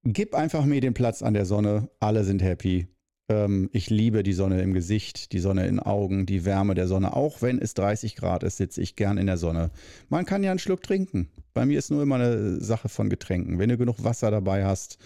[0.03, 2.87] Gib einfach mir den Platz an der Sonne, alle sind happy.
[3.27, 7.15] Ähm, ich liebe die Sonne im Gesicht, die Sonne in Augen, die Wärme der Sonne.
[7.15, 9.71] Auch wenn es 30 Grad ist, sitze ich gern in der Sonne.
[10.09, 11.29] Man kann ja einen Schluck trinken.
[11.55, 13.57] Bei mir ist nur immer eine Sache von Getränken.
[13.57, 14.99] Wenn du genug Wasser dabei hast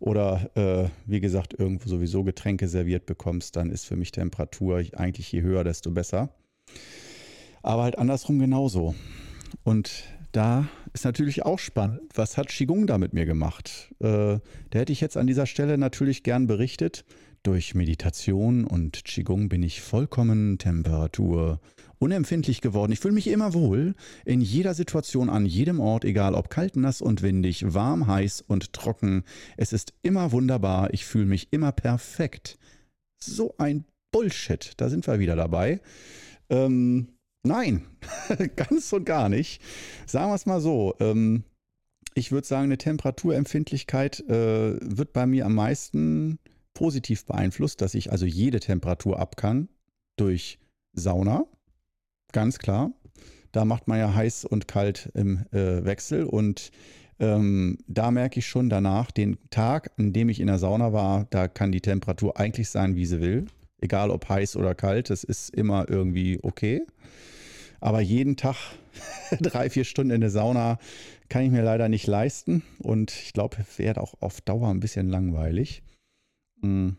[0.00, 5.32] oder äh, wie gesagt irgendwo sowieso Getränke serviert bekommst, dann ist für mich Temperatur eigentlich
[5.32, 6.30] je höher, desto besser.
[7.62, 8.94] Aber halt andersrum genauso.
[9.62, 13.94] Und da ist natürlich auch spannend, was hat Qigong da mit mir gemacht?
[14.00, 14.38] Äh,
[14.70, 17.04] da hätte ich jetzt an dieser Stelle natürlich gern berichtet.
[17.42, 21.60] Durch Meditation und Qigong bin ich vollkommen Temperatur
[22.04, 22.92] unempfindlich geworden.
[22.92, 23.94] Ich fühle mich immer wohl,
[24.26, 28.74] in jeder Situation, an jedem Ort, egal ob kalt, nass und windig, warm, heiß und
[28.74, 29.24] trocken.
[29.56, 32.58] Es ist immer wunderbar, ich fühle mich immer perfekt.
[33.18, 35.80] So ein Bullshit, da sind wir wieder dabei.
[36.50, 37.08] Ähm,
[37.42, 37.86] nein,
[38.56, 39.62] ganz und gar nicht.
[40.06, 40.94] Sagen wir es mal so.
[41.00, 41.44] Ähm,
[42.12, 46.38] ich würde sagen, eine Temperaturempfindlichkeit äh, wird bei mir am meisten
[46.74, 49.70] positiv beeinflusst, dass ich also jede Temperatur ab kann
[50.16, 50.58] durch
[50.92, 51.46] Sauna,
[52.34, 52.92] ganz klar.
[53.52, 56.70] Da macht man ja heiß und kalt im äh, Wechsel und
[57.20, 61.26] ähm, da merke ich schon danach, den Tag, an dem ich in der Sauna war,
[61.30, 63.46] da kann die Temperatur eigentlich sein, wie sie will.
[63.80, 66.82] Egal ob heiß oder kalt, das ist immer irgendwie okay.
[67.80, 68.56] Aber jeden Tag
[69.40, 70.78] drei, vier Stunden in der Sauna
[71.28, 72.62] kann ich mir leider nicht leisten.
[72.80, 75.82] Und ich glaube, wäre auch auf Dauer ein bisschen langweilig.
[76.62, 76.96] Mhm.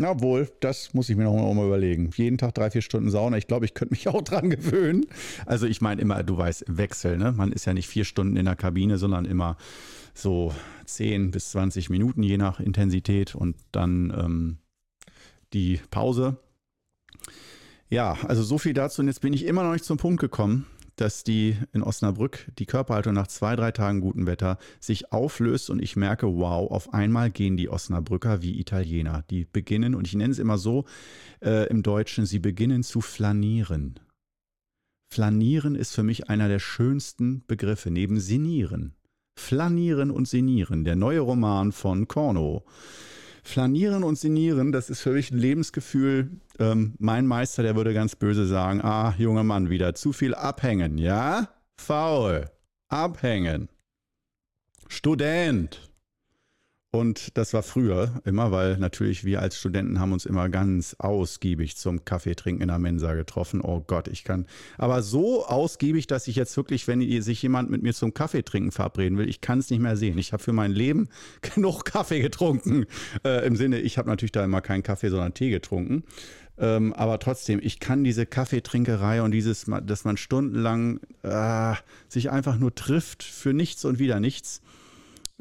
[0.00, 2.10] Obwohl, das muss ich mir noch mal überlegen.
[2.16, 3.36] Jeden Tag drei, vier Stunden Sauna.
[3.36, 5.06] Ich glaube, ich könnte mich auch dran gewöhnen.
[5.44, 7.18] Also ich meine immer, du weißt, Wechsel.
[7.18, 7.32] Ne?
[7.32, 9.56] Man ist ja nicht vier Stunden in der Kabine, sondern immer
[10.14, 10.54] so
[10.86, 13.34] 10 bis 20 Minuten, je nach Intensität.
[13.34, 14.58] Und dann ähm,
[15.52, 16.38] die Pause.
[17.90, 19.02] Ja, also so viel dazu.
[19.02, 22.66] Und jetzt bin ich immer noch nicht zum Punkt gekommen dass die in Osnabrück die
[22.66, 27.30] Körperhaltung nach zwei, drei Tagen gutem Wetter sich auflöst und ich merke, wow, auf einmal
[27.30, 29.24] gehen die Osnabrücker wie Italiener.
[29.30, 30.84] Die beginnen, und ich nenne es immer so
[31.40, 34.00] äh, im Deutschen, sie beginnen zu flanieren.
[35.12, 38.94] Flanieren ist für mich einer der schönsten Begriffe, neben Sinieren.
[39.38, 42.64] Flanieren und Sinieren, der neue Roman von Korno.
[43.42, 46.30] Flanieren und Sinieren, das ist für mich ein Lebensgefühl.
[46.58, 50.96] Ähm, mein Meister, der würde ganz böse sagen, ah, junger Mann, wieder zu viel abhängen,
[50.96, 51.48] ja?
[51.76, 52.46] Faul.
[52.88, 53.68] Abhängen.
[54.88, 55.91] Student.
[56.94, 61.78] Und das war früher immer, weil natürlich wir als Studenten haben uns immer ganz ausgiebig
[61.78, 63.62] zum Kaffeetrinken in der Mensa getroffen.
[63.62, 64.44] Oh Gott, ich kann.
[64.76, 69.16] Aber so ausgiebig, dass ich jetzt wirklich, wenn sich jemand mit mir zum Kaffeetrinken verabreden
[69.16, 70.18] will, ich kann es nicht mehr sehen.
[70.18, 71.08] Ich habe für mein Leben
[71.40, 72.84] genug Kaffee getrunken.
[73.24, 76.04] Äh, Im Sinne, ich habe natürlich da immer keinen Kaffee, sondern Tee getrunken.
[76.58, 81.74] Ähm, aber trotzdem, ich kann diese Kaffeetrinkerei und dieses, dass man stundenlang äh,
[82.08, 84.60] sich einfach nur trifft für nichts und wieder nichts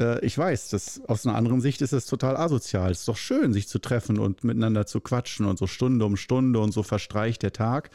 [0.02, 2.92] äh, ich weiß, dass aus einer anderen Sicht ist es total asozial.
[2.92, 6.18] Es ist doch schön, sich zu treffen und miteinander zu quatschen und so Stunde um
[6.18, 7.92] Stunde und so verstreicht der Tag.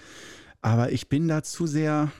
[0.62, 2.10] Aber ich bin da zu sehr,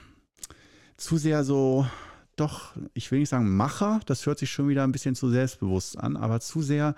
[0.97, 1.87] zu sehr so,
[2.35, 5.97] doch, ich will nicht sagen Macher, das hört sich schon wieder ein bisschen zu selbstbewusst
[5.97, 6.95] an, aber zu sehr,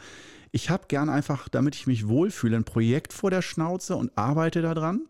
[0.51, 4.61] ich habe gern einfach, damit ich mich wohlfühle, ein Projekt vor der Schnauze und arbeite
[4.61, 5.03] daran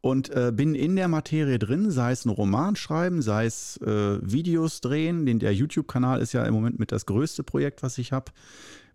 [0.00, 4.18] und äh, bin in der Materie drin, sei es ein Roman schreiben, sei es äh,
[4.22, 5.26] Videos drehen.
[5.26, 8.32] Den, der YouTube-Kanal ist ja im Moment mit das größte Projekt, was ich habe.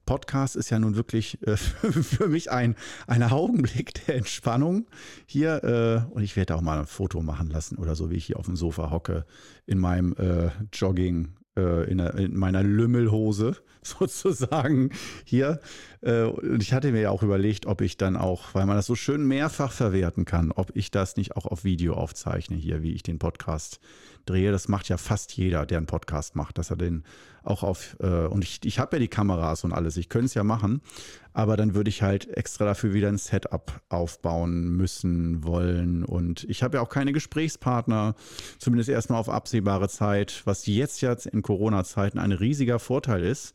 [0.05, 2.75] Podcast ist ja nun wirklich äh, für mich ein,
[3.07, 4.87] ein Augenblick der Entspannung
[5.25, 5.63] hier.
[5.63, 8.37] Äh, und ich werde auch mal ein Foto machen lassen oder so, wie ich hier
[8.37, 9.25] auf dem Sofa hocke,
[9.65, 11.29] in meinem äh, Jogging,
[11.61, 14.91] äh, in, der, in, meiner Lümmelhose sozusagen
[15.23, 15.59] hier.
[16.01, 18.85] Äh, und ich hatte mir ja auch überlegt, ob ich dann auch, weil man das
[18.85, 22.93] so schön mehrfach verwerten kann, ob ich das nicht auch auf Video aufzeichne hier, wie
[22.93, 23.79] ich den Podcast
[24.25, 24.51] drehe.
[24.51, 27.03] Das macht ja fast jeder, der einen Podcast macht, dass er den
[27.43, 30.33] auch auf, äh, und ich, ich habe ja die Kameras und alles, ich könnte es
[30.33, 30.81] ja machen,
[31.33, 36.03] aber dann würde ich halt extra dafür wieder ein Setup aufbauen müssen, wollen.
[36.03, 38.15] Und ich habe ja auch keine Gesprächspartner,
[38.57, 43.53] zumindest erstmal auf absehbare Zeit, was jetzt jetzt in Corona-Zeiten ein riesiger Vorteil ist,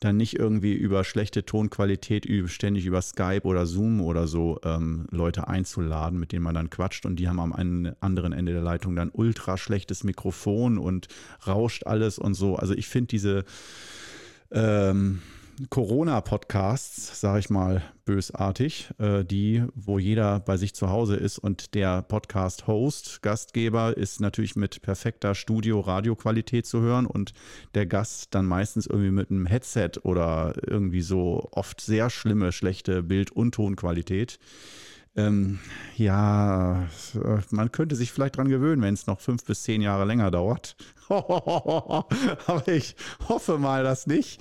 [0.00, 5.48] dann nicht irgendwie über schlechte Tonqualität ständig über Skype oder Zoom oder so ähm, Leute
[5.48, 7.52] einzuladen, mit denen man dann quatscht und die haben am
[8.00, 11.08] anderen Ende der Leitung dann ultra schlechtes Mikrofon und
[11.46, 12.56] rauscht alles und so.
[12.56, 13.25] Also ich finde diese
[14.50, 15.22] ähm,
[15.70, 21.74] Corona-Podcasts, sage ich mal bösartig, äh, die, wo jeder bei sich zu Hause ist und
[21.74, 27.32] der Podcast-Host, Gastgeber, ist natürlich mit perfekter Studio-Radio-Qualität zu hören und
[27.74, 33.02] der Gast dann meistens irgendwie mit einem Headset oder irgendwie so oft sehr schlimme, schlechte
[33.02, 34.38] Bild- und Tonqualität.
[35.16, 35.58] Ähm,
[35.96, 36.86] ja,
[37.50, 40.76] man könnte sich vielleicht dran gewöhnen, wenn es noch fünf bis zehn Jahre länger dauert.
[42.46, 42.96] Aber ich
[43.28, 44.40] hoffe mal das nicht.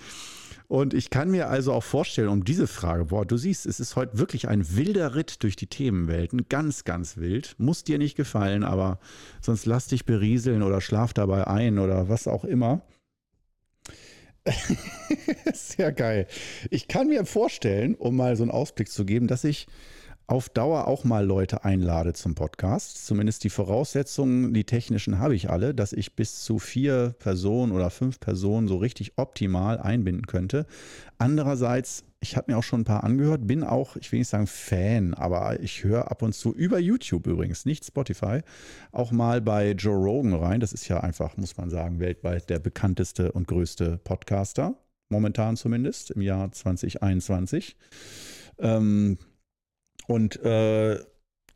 [0.67, 3.95] Und ich kann mir also auch vorstellen, um diese Frage, boah, du siehst, es ist
[3.95, 7.55] heute wirklich ein wilder Ritt durch die Themenwelten, ganz, ganz wild.
[7.59, 8.99] Muss dir nicht gefallen, aber
[9.41, 12.81] sonst lass dich berieseln oder schlaf dabei ein oder was auch immer.
[15.53, 16.27] Sehr geil.
[16.71, 19.67] Ich kann mir vorstellen, um mal so einen Ausblick zu geben, dass ich
[20.27, 23.05] auf Dauer auch mal Leute einlade zum Podcast.
[23.05, 27.91] Zumindest die Voraussetzungen, die technischen habe ich alle, dass ich bis zu vier Personen oder
[27.91, 30.65] fünf Personen so richtig optimal einbinden könnte.
[31.19, 34.47] Andererseits, ich habe mir auch schon ein paar angehört, bin auch, ich will nicht sagen
[34.47, 38.41] Fan, aber ich höre ab und zu über YouTube übrigens, nicht Spotify,
[38.91, 40.59] auch mal bei Joe Rogan rein.
[40.59, 44.73] Das ist ja einfach, muss man sagen, weltweit der bekannteste und größte Podcaster,
[45.09, 47.77] momentan zumindest im Jahr 2021.
[48.57, 49.19] Ähm,
[50.07, 50.99] und äh,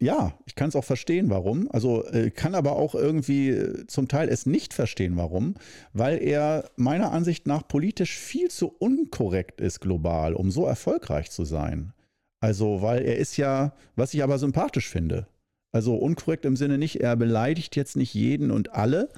[0.01, 1.69] ja, ich kann es auch verstehen, warum.
[1.71, 5.55] Also äh, kann aber auch irgendwie äh, zum Teil es nicht verstehen, warum,
[5.93, 11.43] weil er meiner Ansicht nach politisch viel zu unkorrekt ist global, um so erfolgreich zu
[11.43, 11.93] sein.
[12.41, 15.27] Also, weil er ist ja, was ich aber sympathisch finde.
[15.71, 19.09] Also unkorrekt im Sinne nicht, er beleidigt jetzt nicht jeden und alle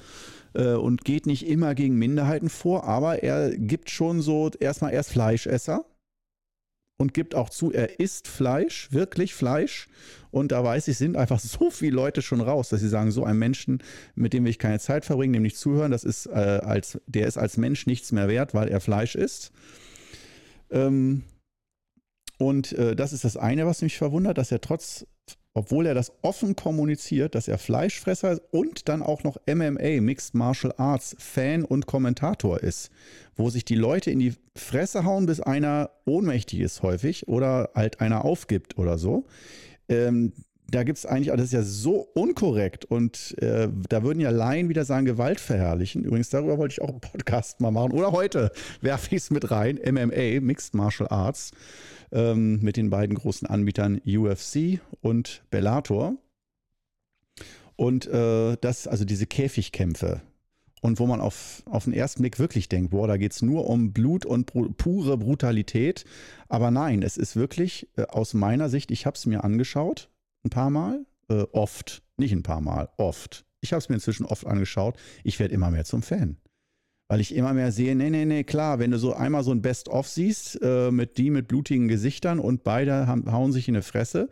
[0.54, 5.10] äh, und geht nicht immer gegen Minderheiten vor, aber er gibt schon so erstmal erst
[5.10, 5.86] Fleischesser
[6.98, 9.88] und gibt auch zu, er isst Fleisch, wirklich Fleisch.
[10.30, 13.24] Und da weiß ich, sind einfach so viele Leute schon raus, dass sie sagen, so
[13.24, 13.82] ein Menschen,
[14.14, 17.26] mit dem will ich keine Zeit verbringen, dem nicht zuhören, das ist äh, als, der
[17.26, 19.52] ist als Mensch nichts mehr wert, weil er Fleisch isst.
[20.70, 21.24] Ähm,
[22.38, 25.06] und äh, das ist das eine, was mich verwundert, dass er trotz
[25.54, 30.72] obwohl er das offen kommuniziert, dass er Fleischfresser und dann auch noch MMA, Mixed Martial
[30.76, 32.90] Arts, Fan und Kommentator ist,
[33.36, 38.00] wo sich die Leute in die Fresse hauen, bis einer ohnmächtig ist häufig oder halt
[38.00, 39.26] einer aufgibt oder so.
[39.88, 40.32] Ähm,
[40.72, 44.70] da gibt es eigentlich, das ist ja so unkorrekt und äh, da würden ja Laien
[44.70, 46.02] wieder sagen, Gewalt verherrlichen.
[46.02, 47.92] Übrigens, darüber wollte ich auch einen Podcast mal machen.
[47.92, 51.50] Oder heute werfe ich es mit rein, MMA, Mixed Martial Arts
[52.12, 56.16] ähm, mit den beiden großen Anbietern UFC und Bellator.
[57.76, 60.20] Und äh, das, also diese Käfigkämpfe.
[60.82, 63.68] und wo man auf, auf den ersten Blick wirklich denkt, boah, da geht es nur
[63.68, 64.46] um Blut und
[64.76, 66.04] pure Brutalität.
[66.48, 70.10] Aber nein, es ist wirklich äh, aus meiner Sicht, ich habe es mir angeschaut,
[70.44, 73.46] ein paar Mal, äh, oft, nicht ein paar Mal, oft.
[73.60, 74.96] Ich habe es mir inzwischen oft angeschaut.
[75.24, 76.36] Ich werde immer mehr zum Fan
[77.12, 79.60] weil ich immer mehr sehe, nee, nee, nee, klar, wenn du so einmal so ein
[79.60, 83.82] Best-of siehst, äh, mit die mit blutigen Gesichtern und beide haben, hauen sich in die
[83.82, 84.30] Fresse,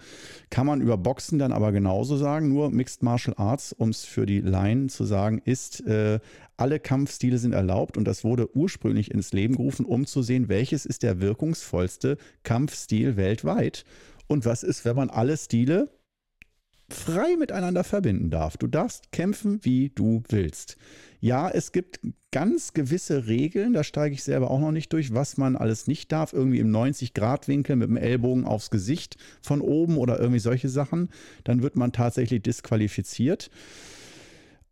[0.48, 4.24] kann man über Boxen dann aber genauso sagen, nur Mixed Martial Arts, um es für
[4.24, 6.20] die Laien zu sagen, ist, äh,
[6.56, 10.86] alle Kampfstile sind erlaubt und das wurde ursprünglich ins Leben gerufen, um zu sehen, welches
[10.86, 13.84] ist der wirkungsvollste Kampfstil weltweit.
[14.26, 15.90] Und was ist, wenn man alle Stile
[16.92, 18.56] frei miteinander verbinden darf.
[18.56, 20.76] Du darfst kämpfen, wie du willst.
[21.20, 22.00] Ja, es gibt
[22.32, 26.10] ganz gewisse Regeln, da steige ich selber auch noch nicht durch, was man alles nicht
[26.12, 26.32] darf.
[26.32, 31.10] Irgendwie im 90-Grad-Winkel mit dem Ellbogen aufs Gesicht von oben oder irgendwie solche Sachen.
[31.44, 33.50] Dann wird man tatsächlich disqualifiziert.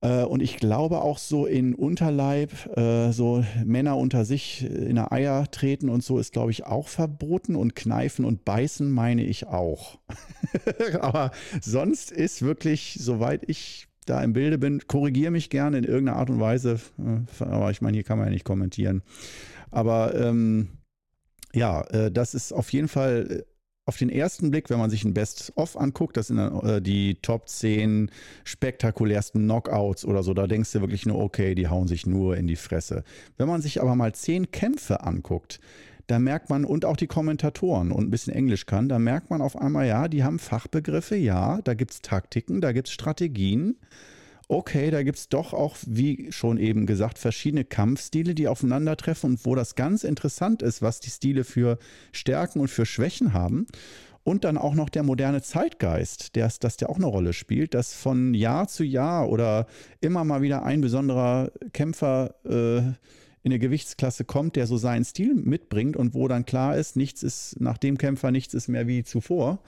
[0.01, 5.13] Äh, und ich glaube auch so in Unterleib, äh, so Männer unter sich in der
[5.13, 7.57] Eier treten und so ist, glaube ich, auch verboten.
[7.57, 9.99] Und kneifen und beißen meine ich auch.
[11.01, 11.31] Aber
[11.61, 16.31] sonst ist wirklich, soweit ich da im Bilde bin, korrigiere mich gerne in irgendeiner Art
[16.31, 16.81] und Weise.
[16.99, 19.03] Äh, aber ich meine, hier kann man ja nicht kommentieren.
[19.71, 20.69] Aber ähm,
[21.55, 23.45] ja, das ist auf jeden Fall
[23.89, 27.49] auf den ersten Blick, wenn man sich ein Best-of anguckt, das sind äh, die Top
[27.49, 28.11] 10
[28.45, 32.47] spektakulärsten Knockouts oder so, da denkst du wirklich nur, okay, die hauen sich nur in
[32.47, 33.03] die Fresse.
[33.39, 35.59] Wenn man sich aber mal 10 Kämpfe anguckt,
[36.07, 39.41] da merkt man, und auch die Kommentatoren und ein bisschen Englisch kann, da merkt man
[39.41, 43.77] auf einmal, ja, die haben Fachbegriffe, ja, da gibt es Taktiken, da gibt es Strategien
[44.49, 49.45] okay, da gibt es doch auch, wie schon eben gesagt, verschiedene Kampfstile, die aufeinandertreffen und
[49.45, 51.79] wo das ganz interessant ist, was die Stile für
[52.13, 53.67] Stärken und für Schwächen haben.
[54.25, 57.95] Und dann auch noch der moderne Zeitgeist, der, dass der auch eine Rolle spielt, dass
[57.95, 59.67] von Jahr zu Jahr oder
[60.01, 62.79] immer mal wieder ein besonderer Kämpfer äh,
[63.43, 67.23] in eine Gewichtsklasse kommt, der so seinen Stil mitbringt und wo dann klar ist, nichts
[67.23, 69.61] ist nach dem Kämpfer, nichts ist mehr wie zuvor.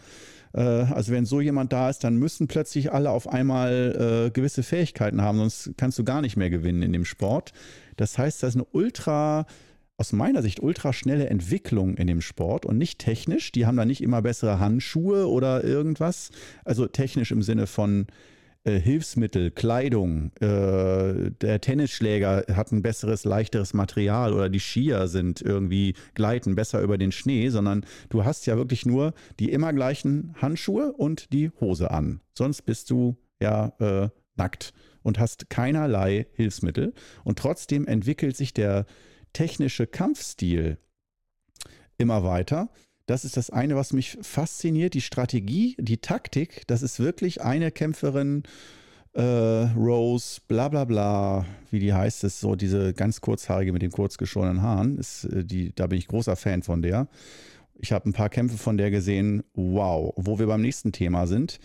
[0.53, 4.63] Äh, also wenn so jemand da ist, dann müssen plötzlich alle auf einmal äh, gewisse
[4.63, 7.53] Fähigkeiten haben, sonst kannst du gar nicht mehr gewinnen in dem Sport.
[7.97, 9.47] Das heißt, das ist eine ultra
[10.01, 13.53] aus meiner Sicht ultra schnelle Entwicklung in dem Sport und nicht technisch.
[13.53, 16.31] Die haben da nicht immer bessere Handschuhe oder irgendwas.
[16.65, 18.07] Also technisch im Sinne von
[18.65, 25.41] äh, Hilfsmittel, Kleidung, äh, der Tennisschläger hat ein besseres, leichteres Material oder die Skier sind
[25.41, 30.35] irgendwie gleiten besser über den Schnee, sondern du hast ja wirklich nur die immer gleichen
[30.41, 32.21] Handschuhe und die Hose an.
[32.35, 36.93] Sonst bist du ja äh, nackt und hast keinerlei Hilfsmittel.
[37.25, 38.87] Und trotzdem entwickelt sich der
[39.33, 40.79] technische Kampfstil
[41.99, 42.71] immer weiter.
[43.11, 44.95] Das ist das eine, was mich fasziniert.
[44.95, 48.45] Die Strategie, die Taktik, das ist wirklich eine Kämpferin,
[49.15, 53.91] äh, Rose, bla bla bla, wie die heißt es, so diese ganz kurzhaarige mit den
[53.91, 54.97] kurz geschorenen Haaren.
[54.97, 57.09] Ist, äh, die, da bin ich großer Fan von der.
[57.75, 59.43] Ich habe ein paar Kämpfe von der gesehen.
[59.55, 61.59] Wow, wo wir beim nächsten Thema sind.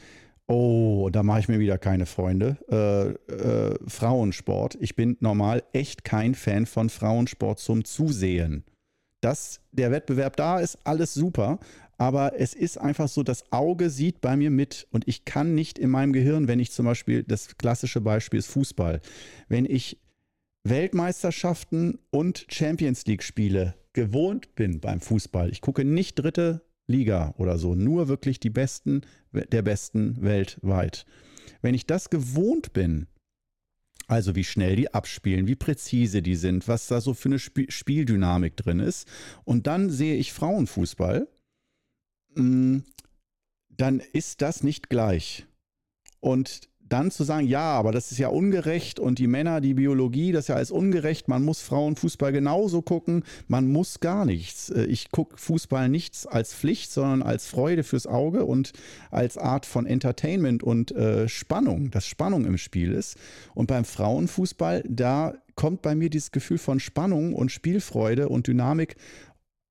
[0.48, 2.58] Oh, da mache ich mir wieder keine Freunde.
[2.72, 4.80] Äh, äh, Frauensport.
[4.80, 8.64] Ich bin normal echt kein Fan von Frauensport zum Zusehen
[9.26, 11.60] dass der Wettbewerb da ist, alles super.
[11.98, 15.80] Aber es ist einfach so, das Auge sieht bei mir mit und ich kann nicht
[15.80, 19.02] in meinem Gehirn, wenn ich zum Beispiel, das klassische Beispiel ist Fußball,
[19.48, 20.00] wenn ich
[20.64, 27.58] Weltmeisterschaften und Champions League Spiele gewohnt bin beim Fußball, ich gucke nicht dritte Liga oder
[27.58, 31.08] so, nur wirklich die Besten der Besten weltweit.
[31.62, 33.08] Wenn ich das gewohnt bin,
[34.08, 37.68] also wie schnell die abspielen, wie präzise die sind, was da so für eine Sp
[37.70, 39.08] Spieldynamik drin ist.
[39.44, 41.28] Und dann sehe ich Frauenfußball,
[42.36, 42.80] mm,
[43.70, 45.46] dann ist das nicht gleich.
[46.20, 50.32] Und dann zu sagen, ja, aber das ist ja ungerecht und die Männer, die Biologie,
[50.32, 54.70] das ist ja alles ungerecht, man muss Frauenfußball genauso gucken, man muss gar nichts.
[54.70, 58.74] Äh, ich gucke Fußball nichts als Pflicht, sondern als Freude fürs Auge und
[59.10, 63.18] als Art von Entertainment und äh, Spannung, dass Spannung im Spiel ist.
[63.56, 68.96] Und beim Frauenfußball, da kommt bei mir dieses Gefühl von Spannung und Spielfreude und Dynamik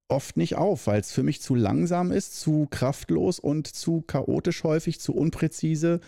[0.08, 4.64] oft nicht auf, weil es für mich zu langsam ist, zu kraftlos und zu chaotisch
[4.64, 6.00] häufig, zu unpräzise.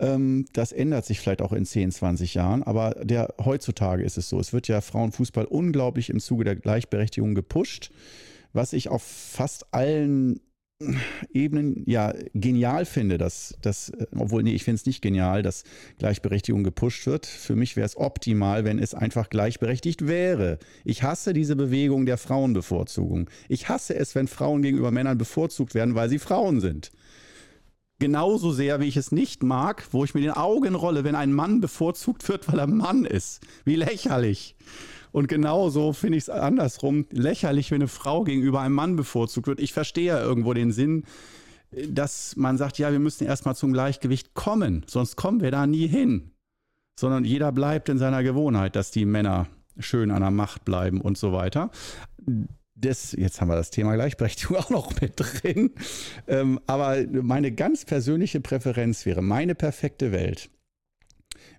[0.00, 4.28] Ähm, das ändert sich vielleicht auch in 10, 20 Jahren, aber der, heutzutage ist es
[4.28, 4.38] so.
[4.38, 7.90] Es wird ja Frauenfußball unglaublich im Zuge der Gleichberechtigung gepusht,
[8.52, 10.40] was ich auf fast allen
[11.32, 15.64] Ebenen ja genial finde, dass das, obwohl nee, ich finde es nicht genial, dass
[15.98, 17.26] Gleichberechtigung gepusht wird.
[17.26, 20.58] Für mich wäre es optimal, wenn es einfach gleichberechtigt wäre.
[20.84, 23.28] Ich hasse diese Bewegung der Frauenbevorzugung.
[23.48, 26.92] Ich hasse es, wenn Frauen gegenüber Männern bevorzugt werden, weil sie Frauen sind.
[28.00, 31.32] Genauso sehr, wie ich es nicht mag, wo ich mir den Augen rolle, wenn ein
[31.32, 33.40] Mann bevorzugt wird, weil er Mann ist.
[33.64, 34.54] Wie lächerlich.
[35.10, 39.58] Und genauso finde ich es andersrum lächerlich, wenn eine Frau gegenüber einem Mann bevorzugt wird.
[39.58, 41.04] Ich verstehe ja irgendwo den Sinn,
[41.72, 45.88] dass man sagt, ja, wir müssen erstmal zum Gleichgewicht kommen, sonst kommen wir da nie
[45.88, 46.30] hin.
[46.98, 51.18] Sondern jeder bleibt in seiner Gewohnheit, dass die Männer schön an der Macht bleiben und
[51.18, 51.70] so weiter
[52.80, 55.74] das, jetzt haben wir das Thema Gleichberechtigung auch noch mit drin.
[56.26, 60.50] Ähm, aber meine ganz persönliche Präferenz wäre, meine perfekte Welt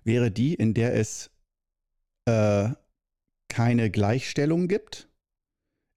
[0.04, 1.30] wäre die, in der es
[2.26, 2.70] äh,
[3.48, 5.08] keine Gleichstellung gibt,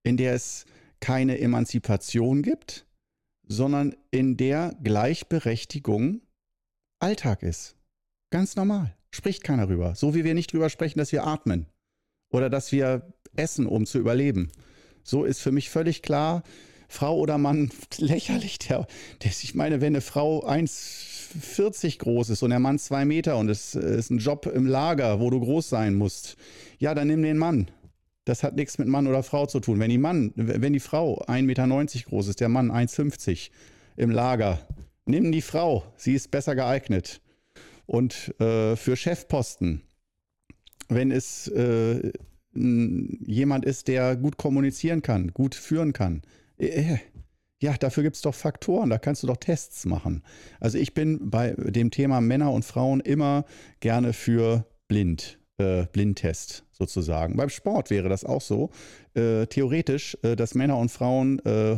[0.03, 0.65] in der es
[0.99, 2.85] keine Emanzipation gibt,
[3.45, 6.21] sondern in der Gleichberechtigung
[6.99, 7.75] Alltag ist.
[8.31, 8.95] Ganz normal.
[9.11, 9.95] Spricht keiner rüber.
[9.95, 11.67] So wie wir nicht drüber sprechen, dass wir atmen
[12.31, 14.51] oder dass wir essen, um zu überleben.
[15.03, 16.43] So ist für mich völlig klar,
[16.87, 18.59] Frau oder Mann, lächerlich.
[18.59, 18.87] Der,
[19.23, 23.49] der, ich meine, wenn eine Frau 1,40 groß ist und der Mann 2 Meter und
[23.49, 26.37] es ist ein Job im Lager, wo du groß sein musst,
[26.79, 27.69] ja, dann nimm den Mann.
[28.25, 29.79] Das hat nichts mit Mann oder Frau zu tun.
[29.79, 33.49] Wenn die Mann, wenn die Frau 1,90 Meter groß ist, der Mann 1,50
[33.97, 34.65] im Lager,
[35.05, 35.83] nimm die Frau.
[35.97, 37.21] Sie ist besser geeignet.
[37.85, 39.81] Und äh, für Chefposten,
[40.87, 42.13] wenn es äh,
[42.55, 46.21] jemand ist, der gut kommunizieren kann, gut führen kann.
[46.57, 46.97] Äh, äh,
[47.61, 50.21] ja, dafür gibt es doch Faktoren, da kannst du doch Tests machen.
[50.59, 53.45] Also ich bin bei dem Thema Männer und Frauen immer
[53.79, 57.37] gerne für blind, äh, Blindtest sozusagen.
[57.37, 58.69] Beim Sport wäre das auch so.
[59.13, 61.77] Äh, theoretisch, äh, dass Männer und Frauen äh,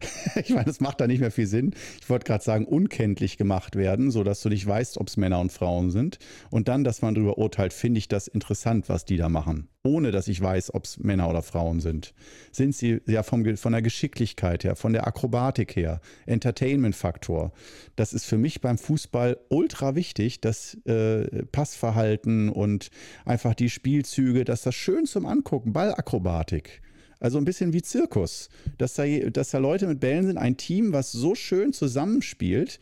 [0.36, 1.74] ich meine, das macht da nicht mehr viel Sinn.
[2.00, 5.52] Ich wollte gerade sagen, unkenntlich gemacht werden, sodass du nicht weißt, ob es Männer und
[5.52, 6.18] Frauen sind.
[6.50, 9.68] Und dann, dass man darüber urteilt, finde ich das interessant, was die da machen.
[9.82, 12.14] Ohne dass ich weiß, ob es Männer oder Frauen sind.
[12.52, 17.52] Sind sie ja vom, von der Geschicklichkeit her, von der Akrobatik her, Entertainment-Faktor.
[17.96, 22.90] Das ist für mich beim Fußball ultra wichtig, das äh, Passverhalten und
[23.24, 26.80] einfach die Spielzüge, dass das schön zum Angucken, Ballakrobatik.
[27.24, 30.92] Also ein bisschen wie Zirkus, dass da, dass da Leute mit Bällen sind, ein Team,
[30.92, 32.78] was so schön zusammenspielt,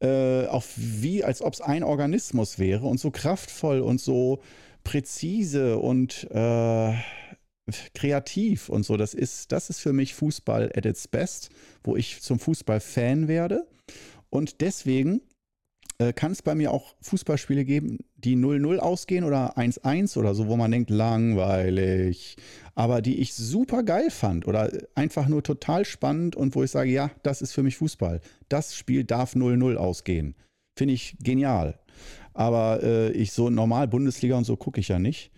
[0.00, 4.42] äh, auch wie als ob es ein Organismus wäre und so kraftvoll und so
[4.84, 6.92] präzise und äh,
[7.94, 8.98] kreativ und so.
[8.98, 11.48] Das ist, das ist für mich Fußball at its best,
[11.82, 13.66] wo ich zum Fußball-Fan werde.
[14.28, 15.22] Und deswegen
[15.98, 20.46] äh, kann es bei mir auch Fußballspiele geben, die 0-0 ausgehen oder 1-1 oder so,
[20.46, 22.36] wo man denkt, langweilig,
[22.74, 26.90] aber die ich super geil fand oder einfach nur total spannend und wo ich sage,
[26.90, 28.20] ja, das ist für mich Fußball.
[28.48, 30.36] Das Spiel darf 0-0 ausgehen.
[30.76, 31.78] Finde ich genial.
[32.32, 35.32] Aber äh, ich so normal Bundesliga und so gucke ich ja nicht.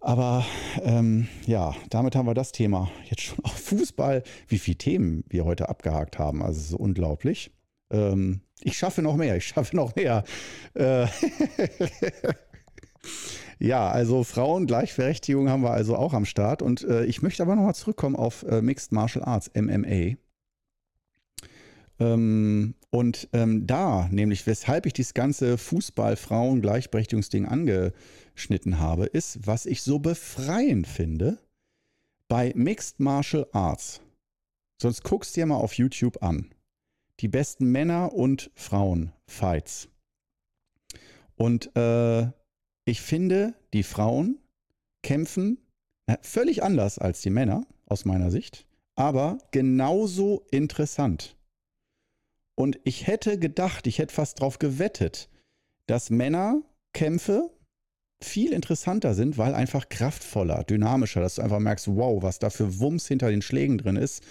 [0.00, 0.44] Aber
[0.82, 4.24] ähm, ja, damit haben wir das Thema jetzt schon auf Fußball.
[4.48, 6.42] Wie viele Themen wir heute abgehakt haben.
[6.42, 7.52] Also so unglaublich.
[7.94, 10.24] Ähm, ich schaffe noch mehr, ich schaffe noch mehr.
[10.74, 11.06] Äh
[13.58, 16.62] ja, also Frauengleichberechtigung haben wir also auch am Start.
[16.62, 20.16] Und äh, ich möchte aber nochmal zurückkommen auf äh, Mixed Martial Arts, MMA.
[22.00, 29.82] Ähm, und ähm, da, nämlich weshalb ich dieses ganze Fußball-Frauen-Gleichberechtigungsding angeschnitten habe, ist, was ich
[29.82, 31.38] so befreiend finde
[32.28, 34.00] bei Mixed Martial Arts.
[34.80, 36.53] Sonst guckst dir mal auf YouTube an
[37.20, 39.88] die besten Männer- und Frauen-Fights.
[41.36, 42.30] Und äh,
[42.84, 44.38] ich finde, die Frauen
[45.02, 45.58] kämpfen
[46.06, 51.36] na, völlig anders als die Männer, aus meiner Sicht, aber genauso interessant.
[52.54, 55.28] Und ich hätte gedacht, ich hätte fast darauf gewettet,
[55.86, 57.50] dass Männerkämpfe
[58.24, 62.80] viel interessanter sind, weil einfach kraftvoller, dynamischer, dass du einfach merkst, wow, was da für
[62.80, 64.22] Wumms hinter den Schlägen drin ist,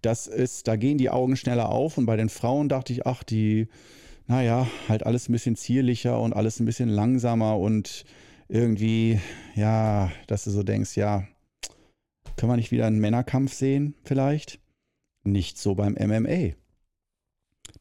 [0.00, 3.22] das ist, da gehen die Augen schneller auf und bei den Frauen dachte ich, ach,
[3.22, 3.68] die,
[4.26, 8.04] naja, halt alles ein bisschen zierlicher und alles ein bisschen langsamer und
[8.48, 9.20] irgendwie,
[9.54, 11.26] ja, dass du so denkst, ja,
[12.36, 14.58] können wir nicht wieder einen Männerkampf sehen, vielleicht?
[15.24, 16.54] Nicht so beim MMA.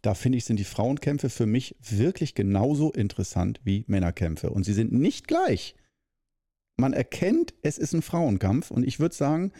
[0.01, 4.49] Da finde ich, sind die Frauenkämpfe für mich wirklich genauso interessant wie Männerkämpfe.
[4.49, 5.75] Und sie sind nicht gleich.
[6.77, 9.51] Man erkennt, es ist ein Frauenkampf und ich würde sagen,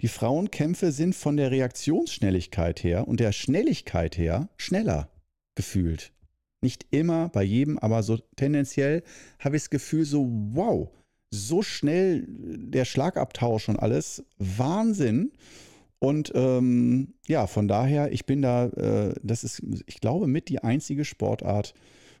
[0.00, 5.10] die Frauenkämpfe sind von der Reaktionsschnelligkeit her und der Schnelligkeit her schneller
[5.56, 6.12] gefühlt.
[6.60, 9.02] Nicht immer bei jedem, aber so tendenziell
[9.40, 10.88] habe ich das Gefühl so, wow,
[11.30, 15.32] so schnell der Schlagabtausch und alles, Wahnsinn.
[16.00, 20.62] Und ähm, ja, von daher, ich bin da, äh, das ist, ich glaube, mit die
[20.62, 21.74] einzige Sportart,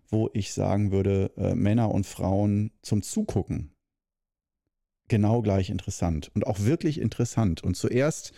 [0.08, 3.72] wo ich sagen würde, äh, Männer und Frauen zum Zugucken
[5.08, 7.64] genau gleich interessant und auch wirklich interessant.
[7.64, 8.32] Und zuerst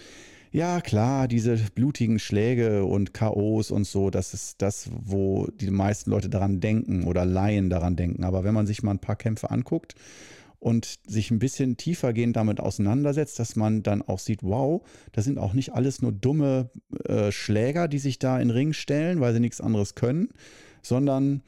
[0.52, 6.10] Ja, klar, diese blutigen Schläge und K.O.s und so, das ist das, wo die meisten
[6.10, 8.24] Leute daran denken oder Laien daran denken.
[8.24, 9.94] Aber wenn man sich mal ein paar Kämpfe anguckt
[10.60, 14.82] und sich ein bisschen tiefergehend damit auseinandersetzt, dass man dann auch sieht, wow,
[15.12, 16.70] das sind auch nicht alles nur dumme
[17.06, 20.28] äh, Schläger, die sich da in den Ring stellen, weil sie nichts anderes können,
[20.82, 21.42] sondern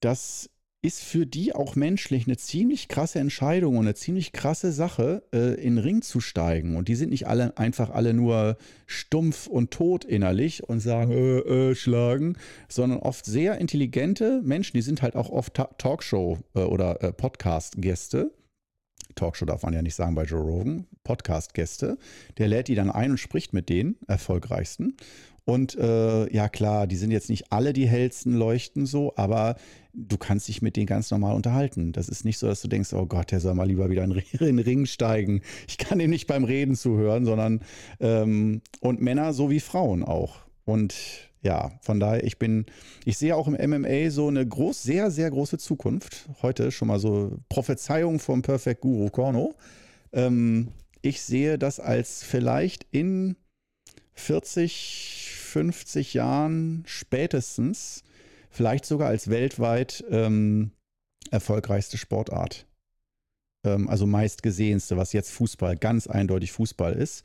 [0.00, 0.49] das
[0.82, 5.54] ist für die auch menschlich eine ziemlich krasse Entscheidung und eine ziemlich krasse Sache, äh,
[5.54, 6.76] in den Ring zu steigen.
[6.76, 8.56] Und die sind nicht alle einfach alle nur
[8.86, 11.38] stumpf und tot innerlich und sagen, äh,
[11.70, 12.36] äh, schlagen,
[12.68, 17.12] sondern oft sehr intelligente Menschen, die sind halt auch oft Ta Talkshow- äh, oder äh,
[17.12, 18.32] Podcast-Gäste.
[19.16, 21.98] Talkshow darf man ja nicht sagen bei Joe Rogan, Podcast-Gäste.
[22.38, 24.96] Der lädt die dann ein und spricht mit denen, erfolgreichsten.
[25.44, 29.56] Und äh, ja klar, die sind jetzt nicht alle die hellsten Leuchten so, aber
[29.92, 31.92] du kannst dich mit denen ganz normal unterhalten.
[31.92, 34.22] Das ist nicht so, dass du denkst, oh Gott, der soll mal lieber wieder in
[34.38, 35.42] den Ring steigen.
[35.68, 37.60] Ich kann ihm nicht beim Reden zuhören, sondern
[37.98, 40.36] ähm, und Männer so wie Frauen auch.
[40.64, 40.94] Und
[41.42, 42.66] ja, von daher, ich bin,
[43.04, 46.28] ich sehe auch im MMA so eine groß, sehr, sehr große Zukunft.
[46.42, 49.54] Heute schon mal so Prophezeiung vom Perfect Guru Korno.
[50.12, 50.68] Ähm,
[51.02, 53.36] ich sehe das als vielleicht in
[54.14, 58.02] 40, 50 Jahren spätestens,
[58.50, 60.72] vielleicht sogar als weltweit ähm,
[61.30, 62.66] erfolgreichste Sportart.
[63.64, 67.24] Ähm, also meistgesehenste, was jetzt Fußball, ganz eindeutig Fußball ist.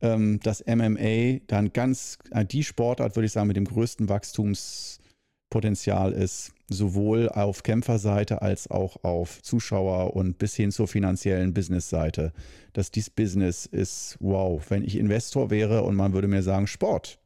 [0.00, 6.12] Ähm, das MMA dann ganz, äh, die Sportart, würde ich sagen, mit dem größten Wachstumspotenzial
[6.12, 12.32] ist, sowohl auf Kämpferseite als auch auf Zuschauer und bis hin zur finanziellen Businessseite.
[12.72, 17.18] Dass dies Business ist, wow, wenn ich Investor wäre und man würde mir sagen, Sport,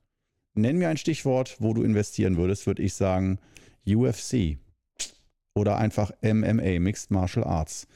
[0.58, 3.38] Nenn mir ein Stichwort, wo du investieren würdest, würde ich sagen
[3.86, 4.58] UFC
[5.54, 7.86] oder einfach MMA, Mixed Martial Arts.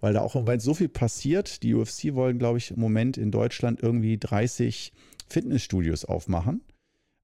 [0.00, 1.62] Weil da auch im Moment so viel passiert.
[1.62, 4.92] Die UFC wollen, glaube ich, im Moment in Deutschland irgendwie 30
[5.28, 6.62] Fitnessstudios aufmachen.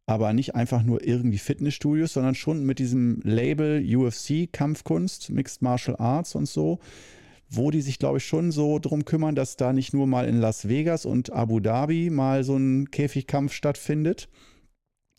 [0.06, 5.96] Aber nicht einfach nur irgendwie Fitnessstudios, sondern schon mit diesem Label UFC, Kampfkunst, Mixed Martial
[5.98, 6.78] Arts und so,
[7.48, 10.40] wo die sich, glaube ich, schon so drum kümmern, dass da nicht nur mal in
[10.40, 14.28] Las Vegas und Abu Dhabi mal so ein Käfigkampf stattfindet,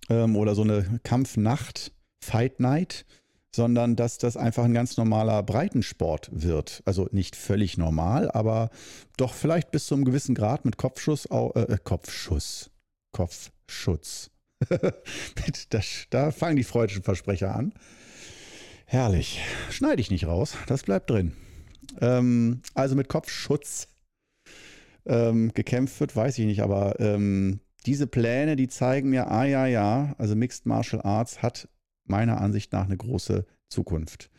[0.09, 1.91] ähm, oder so eine Kampfnacht,
[2.23, 3.05] Fight Night,
[3.55, 6.81] sondern dass das einfach ein ganz normaler Breitensport wird.
[6.85, 8.69] Also nicht völlig normal, aber
[9.17, 12.69] doch vielleicht bis zu einem gewissen Grad mit Kopfschuss, äh, Kopfschuss,
[13.11, 14.31] Kopfschutz.
[15.69, 17.73] das, da fangen die freudischen Versprecher an.
[18.85, 19.41] Herrlich.
[19.69, 21.33] Schneide ich nicht raus, das bleibt drin.
[22.01, 23.87] Ähm, also mit Kopfschutz
[25.05, 29.65] ähm, gekämpft wird, weiß ich nicht, aber ähm, diese Pläne, die zeigen mir, ah ja,
[29.67, 31.67] ja, also Mixed Martial Arts hat
[32.05, 34.29] meiner Ansicht nach eine große Zukunft.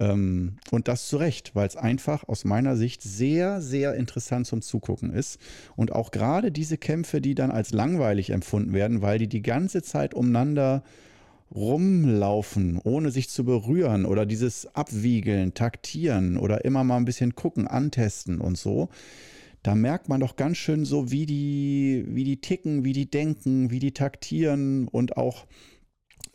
[0.00, 4.62] Ähm, und das zu Recht, weil es einfach aus meiner Sicht sehr, sehr interessant zum
[4.62, 5.38] Zugucken ist.
[5.76, 9.82] Und auch gerade diese Kämpfe, die dann als langweilig empfunden werden, weil die die ganze
[9.82, 10.82] Zeit umeinander
[11.54, 17.66] rumlaufen, ohne sich zu berühren oder dieses Abwiegeln, Taktieren oder immer mal ein bisschen gucken,
[17.66, 18.90] antesten und so
[19.62, 23.70] da merkt man doch ganz schön so, wie die, wie die ticken, wie die denken,
[23.70, 25.46] wie die taktieren und auch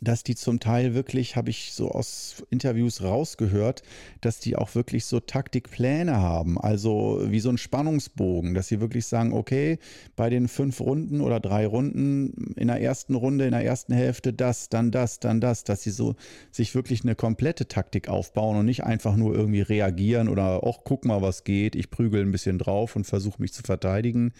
[0.00, 3.82] dass die zum Teil wirklich, habe ich so aus Interviews rausgehört,
[4.20, 9.06] dass die auch wirklich so Taktikpläne haben, also wie so ein Spannungsbogen, dass sie wirklich
[9.06, 9.78] sagen, okay,
[10.16, 14.32] bei den fünf Runden oder drei Runden in der ersten Runde, in der ersten Hälfte
[14.32, 16.14] das, dann das, dann das, dass sie so
[16.50, 21.04] sich wirklich eine komplette Taktik aufbauen und nicht einfach nur irgendwie reagieren oder auch guck
[21.04, 24.32] mal, was geht, ich prügel ein bisschen drauf und versuche mich zu verteidigen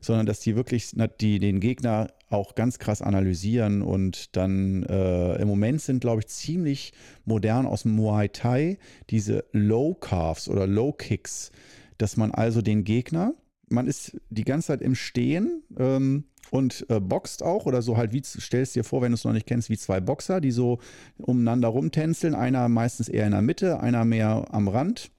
[0.00, 5.48] sondern dass die wirklich die, den Gegner auch ganz krass analysieren und dann äh, im
[5.48, 6.92] Moment sind, glaube ich, ziemlich
[7.24, 8.78] modern aus dem Muay Thai
[9.10, 11.50] diese Low Calves oder Low Kicks,
[11.98, 13.34] dass man also den Gegner,
[13.68, 18.12] man ist die ganze Zeit im Stehen ähm, und äh, boxt auch oder so halt
[18.12, 20.78] wie stellst dir vor, wenn du es noch nicht kennst, wie zwei Boxer, die so
[21.18, 25.10] umeinander rumtänzeln, einer meistens eher in der Mitte, einer mehr am Rand.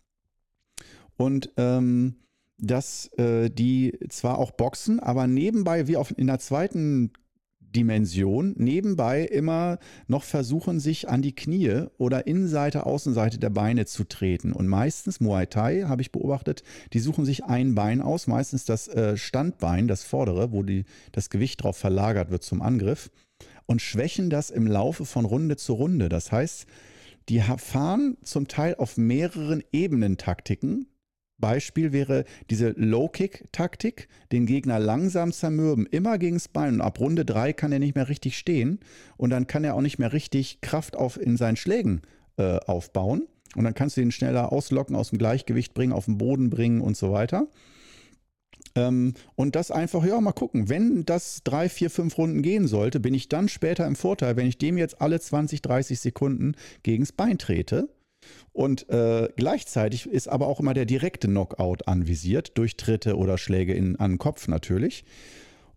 [1.17, 2.15] Und ähm,
[2.61, 7.11] dass äh, die zwar auch boxen, aber nebenbei, wie auf, in der zweiten
[7.75, 14.03] Dimension, nebenbei immer noch versuchen, sich an die Knie oder Innenseite, Außenseite der Beine zu
[14.03, 14.53] treten.
[14.53, 18.87] Und meistens, Muay Thai habe ich beobachtet, die suchen sich ein Bein aus, meistens das
[18.89, 23.09] äh, Standbein, das vordere, wo die, das Gewicht drauf verlagert wird zum Angriff,
[23.65, 26.09] und schwächen das im Laufe von Runde zu Runde.
[26.09, 26.65] Das heißt,
[27.29, 30.87] die fahren zum Teil auf mehreren Ebenen Taktiken,
[31.41, 36.75] Beispiel wäre diese Low-Kick-Taktik, den Gegner langsam zermürben, immer gegen das Bein.
[36.75, 38.79] Und ab Runde 3 kann er nicht mehr richtig stehen
[39.17, 42.01] und dann kann er auch nicht mehr richtig Kraft auf, in seinen Schlägen
[42.37, 43.27] äh, aufbauen.
[43.55, 46.79] Und dann kannst du ihn schneller auslocken, aus dem Gleichgewicht bringen, auf den Boden bringen
[46.79, 47.47] und so weiter.
[48.75, 50.69] Ähm, und das einfach, ja, mal gucken.
[50.69, 54.47] Wenn das drei, vier, fünf Runden gehen sollte, bin ich dann später im Vorteil, wenn
[54.47, 57.89] ich dem jetzt alle 20, 30 Sekunden gegens Bein trete.
[58.53, 63.73] Und äh, gleichzeitig ist aber auch immer der direkte Knockout anvisiert, durch Tritte oder Schläge
[63.73, 65.05] in, an den Kopf natürlich.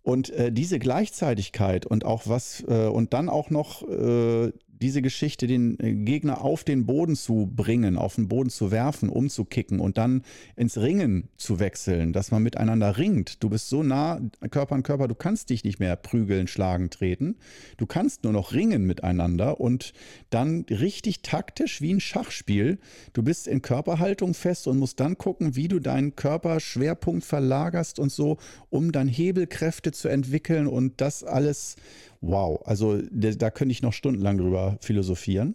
[0.02, 4.52] Und äh, diese Gleichzeitigkeit und auch was, äh, und dann auch noch äh,
[4.84, 9.08] diese Geschichte, den äh, Gegner auf den Boden zu bringen, auf den Boden zu werfen,
[9.08, 10.22] umzukicken und dann
[10.56, 13.42] ins Ringen zu wechseln, dass man miteinander ringt.
[13.42, 14.20] Du bist so nah,
[14.50, 17.36] Körper an Körper, du kannst dich nicht mehr prügeln, schlagen, treten.
[17.78, 19.94] Du kannst nur noch ringen miteinander und
[20.28, 22.78] dann richtig taktisch wie ein Schachspiel.
[23.14, 28.12] Du bist in Körperhaltung fest und musst dann gucken, wie du deinen Körperschwerpunkt verlagerst und
[28.12, 28.36] so,
[28.68, 31.76] um dann Hebelkräfte zu entwickeln und das alles
[32.20, 32.60] wow.
[32.64, 35.54] Also da könnte ich noch stundenlang drüber philosophieren,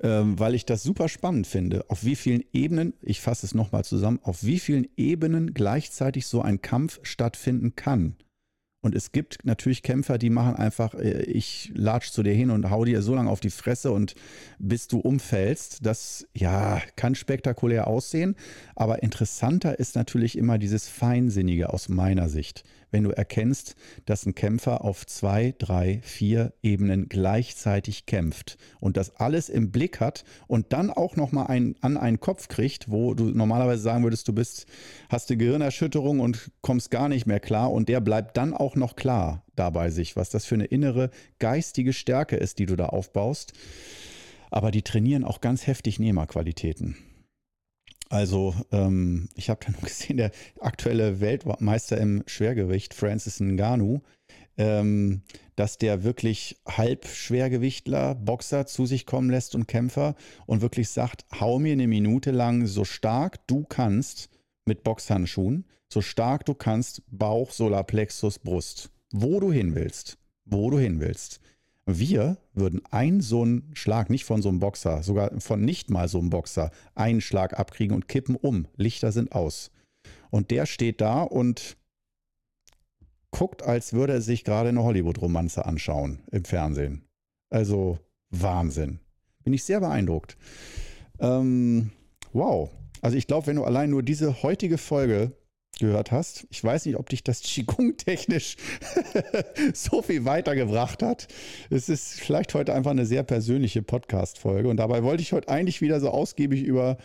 [0.00, 1.84] ähm, weil ich das super spannend finde.
[1.88, 6.42] Auf wie vielen Ebenen, ich fasse es nochmal zusammen, auf wie vielen Ebenen gleichzeitig so
[6.42, 8.16] ein Kampf stattfinden kann.
[8.86, 12.70] Und es gibt natürlich Kämpfer, die machen einfach, äh, ich latsch zu dir hin und
[12.70, 14.14] hau dir so lange auf die Fresse und
[14.60, 15.84] bis du umfällst.
[15.84, 18.36] Das, ja, kann spektakulär aussehen.
[18.76, 22.62] Aber interessanter ist natürlich immer dieses Feinsinnige aus meiner Sicht
[22.96, 23.76] wenn du erkennst,
[24.06, 30.00] dass ein Kämpfer auf zwei, drei, vier Ebenen gleichzeitig kämpft und das alles im Blick
[30.00, 34.28] hat und dann auch nochmal ein, an einen Kopf kriegt, wo du normalerweise sagen würdest,
[34.28, 34.64] du bist,
[35.10, 38.96] hast eine Gehirnerschütterung und kommst gar nicht mehr klar und der bleibt dann auch noch
[38.96, 43.52] klar dabei sich, was das für eine innere geistige Stärke ist, die du da aufbaust.
[44.50, 46.96] Aber die trainieren auch ganz heftig Nehmerqualitäten.
[48.08, 50.30] Also ähm, ich habe da nur gesehen, der
[50.60, 54.00] aktuelle Weltmeister im Schwergewicht, Francis Ngannou,
[54.58, 55.22] ähm,
[55.56, 60.14] dass der wirklich Halbschwergewichtler, Boxer zu sich kommen lässt und Kämpfer
[60.46, 64.30] und wirklich sagt, hau mir eine Minute lang so stark du kannst
[64.64, 70.78] mit Boxhandschuhen, so stark du kannst, Bauch, Solarplexus, Brust, wo du hin willst, wo du
[70.78, 71.40] hin willst.
[71.88, 76.08] Wir würden einen so einen Schlag, nicht von so einem Boxer, sogar von nicht mal
[76.08, 78.66] so einem Boxer, einen Schlag abkriegen und kippen um.
[78.76, 79.70] Lichter sind aus.
[80.30, 81.76] Und der steht da und
[83.30, 87.04] guckt, als würde er sich gerade eine Hollywood-Romanze anschauen im Fernsehen.
[87.50, 87.98] Also
[88.30, 88.98] Wahnsinn.
[89.44, 90.36] Bin ich sehr beeindruckt.
[91.20, 91.92] Ähm,
[92.32, 92.70] wow.
[93.00, 95.32] Also ich glaube, wenn du allein nur diese heutige Folge
[95.78, 96.46] gehört hast.
[96.50, 98.56] Ich weiß nicht, ob dich das Qigong technisch
[99.74, 101.28] so viel weitergebracht hat.
[101.70, 105.80] Es ist vielleicht heute einfach eine sehr persönliche Podcast-Folge und dabei wollte ich heute eigentlich
[105.80, 106.96] wieder so ausgiebig über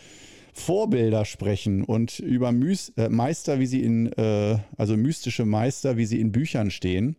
[0.53, 6.05] Vorbilder sprechen und über Mys äh, Meister, wie sie in, äh, also mystische Meister, wie
[6.05, 7.15] sie in Büchern stehen.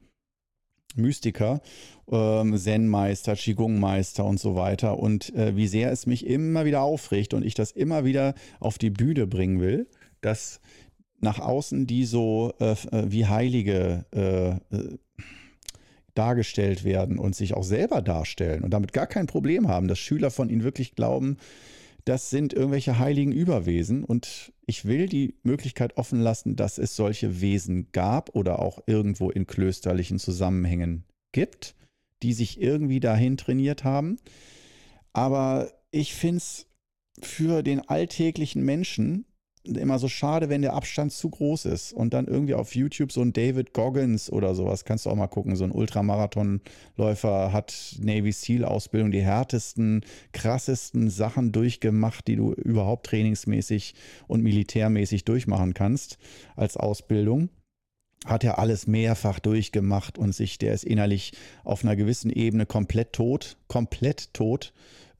[0.94, 1.62] Mystiker,
[2.10, 7.32] ähm, Zen-Meister, Qigong-Meister und so weiter und äh, wie sehr es mich immer wieder aufregt
[7.32, 9.88] und ich das immer wieder auf die Bühne bringen will,
[10.20, 10.60] dass
[11.22, 14.98] nach außen, die so äh, äh, wie Heilige äh, äh,
[16.14, 20.30] dargestellt werden und sich auch selber darstellen und damit gar kein Problem haben, dass Schüler
[20.30, 21.38] von ihnen wirklich glauben,
[22.04, 24.04] das sind irgendwelche heiligen Überwesen.
[24.04, 29.30] Und ich will die Möglichkeit offen lassen, dass es solche Wesen gab oder auch irgendwo
[29.30, 31.76] in klösterlichen Zusammenhängen gibt,
[32.22, 34.18] die sich irgendwie dahin trainiert haben.
[35.12, 36.66] Aber ich finde es
[37.20, 39.26] für den alltäglichen Menschen
[39.64, 41.92] immer so schade, wenn der Abstand zu groß ist.
[41.92, 45.28] Und dann irgendwie auf YouTube so ein David Goggins oder sowas, kannst du auch mal
[45.28, 52.52] gucken, so ein Ultramarathonläufer hat Navy SEAL Ausbildung, die härtesten, krassesten Sachen durchgemacht, die du
[52.52, 53.94] überhaupt trainingsmäßig
[54.26, 56.18] und militärmäßig durchmachen kannst
[56.56, 57.50] als Ausbildung
[58.24, 61.32] hat er alles mehrfach durchgemacht und sich, der ist innerlich
[61.64, 64.72] auf einer gewissen Ebene komplett tot, komplett tot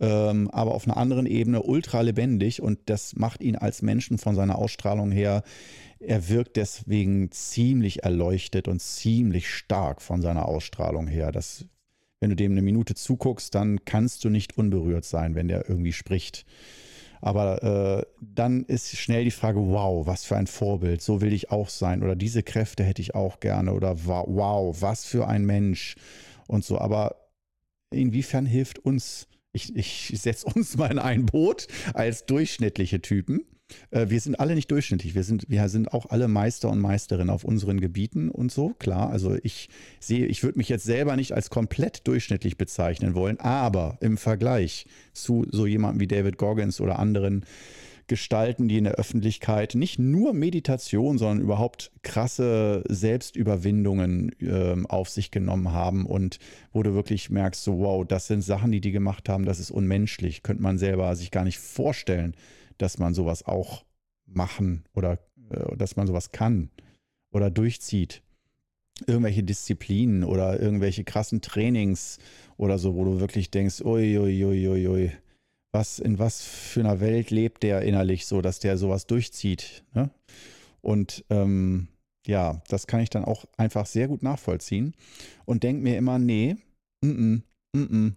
[0.03, 4.35] ähm, aber auf einer anderen Ebene ultra lebendig und das macht ihn als Menschen von
[4.35, 5.45] seiner Ausstrahlung her,
[6.01, 11.31] er wirkt deswegen ziemlich erleuchtet und ziemlich stark von seiner Ausstrahlung her.
[11.31, 11.67] Das,
[12.19, 15.93] wenn du dem eine Minute zuguckst, dann kannst du nicht unberührt sein, wenn der irgendwie
[15.93, 16.45] spricht.
[17.23, 21.51] Aber äh, dann ist schnell die Frage, wow, was für ein Vorbild, so will ich
[21.51, 22.03] auch sein.
[22.03, 23.73] Oder diese Kräfte hätte ich auch gerne.
[23.73, 25.95] Oder wow, was für ein Mensch.
[26.49, 26.79] Und so.
[26.79, 27.17] Aber
[27.91, 33.45] inwiefern hilft uns ich, ich setze uns mal in ein Boot als durchschnittliche Typen.
[33.91, 35.15] Äh, wir sind alle nicht durchschnittlich.
[35.15, 39.11] Wir sind, wir sind auch alle Meister und Meisterinnen auf unseren Gebieten und so, klar.
[39.11, 39.69] Also ich
[40.01, 44.87] sehe, ich würde mich jetzt selber nicht als komplett durchschnittlich bezeichnen wollen, aber im Vergleich
[45.13, 47.45] zu so jemandem wie David Goggins oder anderen
[48.13, 55.31] gestalten, die in der Öffentlichkeit nicht nur Meditation, sondern überhaupt krasse Selbstüberwindungen äh, auf sich
[55.31, 56.39] genommen haben und
[56.73, 59.71] wo du wirklich merkst, so wow, das sind Sachen, die die gemacht haben, das ist
[59.71, 62.35] unmenschlich, könnte man selber sich gar nicht vorstellen,
[62.83, 63.85] dass man sowas auch
[64.27, 65.19] machen oder
[65.51, 66.71] äh, dass man sowas kann
[67.31, 68.23] oder durchzieht.
[69.07, 72.19] Irgendwelche Disziplinen oder irgendwelche krassen Trainings
[72.57, 75.13] oder so, wo du wirklich denkst, ui, ui, ui, ui, ui,
[75.73, 79.85] was, in was für einer Welt lebt der innerlich so, dass der sowas durchzieht.
[79.95, 80.11] Ne?
[80.83, 81.89] Und ähm,
[82.27, 84.95] ja, das kann ich dann auch einfach sehr gut nachvollziehen
[85.47, 86.57] und denke mir immer, nee,
[87.03, 87.43] m
[87.75, 88.17] -m, m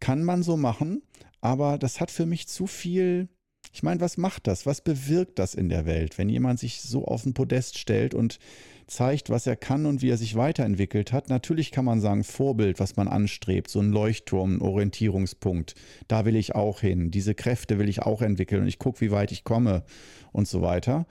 [0.00, 1.02] kann man so machen,
[1.40, 3.28] aber das hat für mich zu viel.
[3.74, 4.66] Ich meine, was macht das?
[4.66, 8.38] Was bewirkt das in der Welt, wenn jemand sich so auf den Podest stellt und
[8.86, 11.30] zeigt, was er kann und wie er sich weiterentwickelt hat?
[11.30, 15.74] Natürlich kann man sagen, Vorbild, was man anstrebt, so ein Leuchtturm, ein Orientierungspunkt.
[16.06, 17.10] Da will ich auch hin.
[17.10, 19.84] Diese Kräfte will ich auch entwickeln und ich gucke, wie weit ich komme
[20.32, 21.06] und so weiter.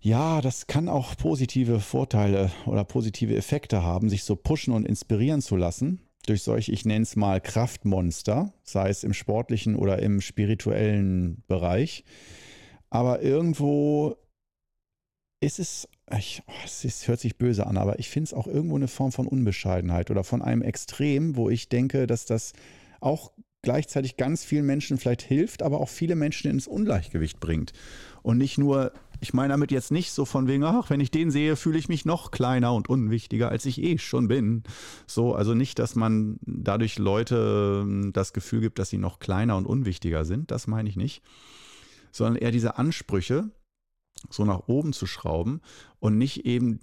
[0.00, 5.42] Ja, das kann auch positive Vorteile oder positive Effekte haben, sich so pushen und inspirieren
[5.42, 10.20] zu lassen durch solche, ich nenne es mal Kraftmonster, sei es im sportlichen oder im
[10.20, 12.04] spirituellen Bereich.
[12.90, 14.16] Aber irgendwo
[15.40, 18.46] ist es, ich, oh, es ist, hört sich böse an, aber ich finde es auch
[18.46, 22.52] irgendwo eine Form von Unbescheidenheit oder von einem Extrem, wo ich denke, dass das
[23.00, 27.72] auch gleichzeitig ganz vielen Menschen vielleicht hilft, aber auch viele Menschen ins Ungleichgewicht bringt.
[28.22, 31.30] Und nicht nur, ich meine damit jetzt nicht so von wegen, ach, wenn ich den
[31.30, 34.62] sehe, fühle ich mich noch kleiner und unwichtiger, als ich eh schon bin.
[35.06, 39.56] So, also nicht, dass man dadurch Leute ähm, das Gefühl gibt, dass sie noch kleiner
[39.56, 41.22] und unwichtiger sind, das meine ich nicht,
[42.12, 43.50] sondern eher diese Ansprüche,
[44.30, 45.60] so nach oben zu schrauben
[45.98, 46.80] und nicht eben,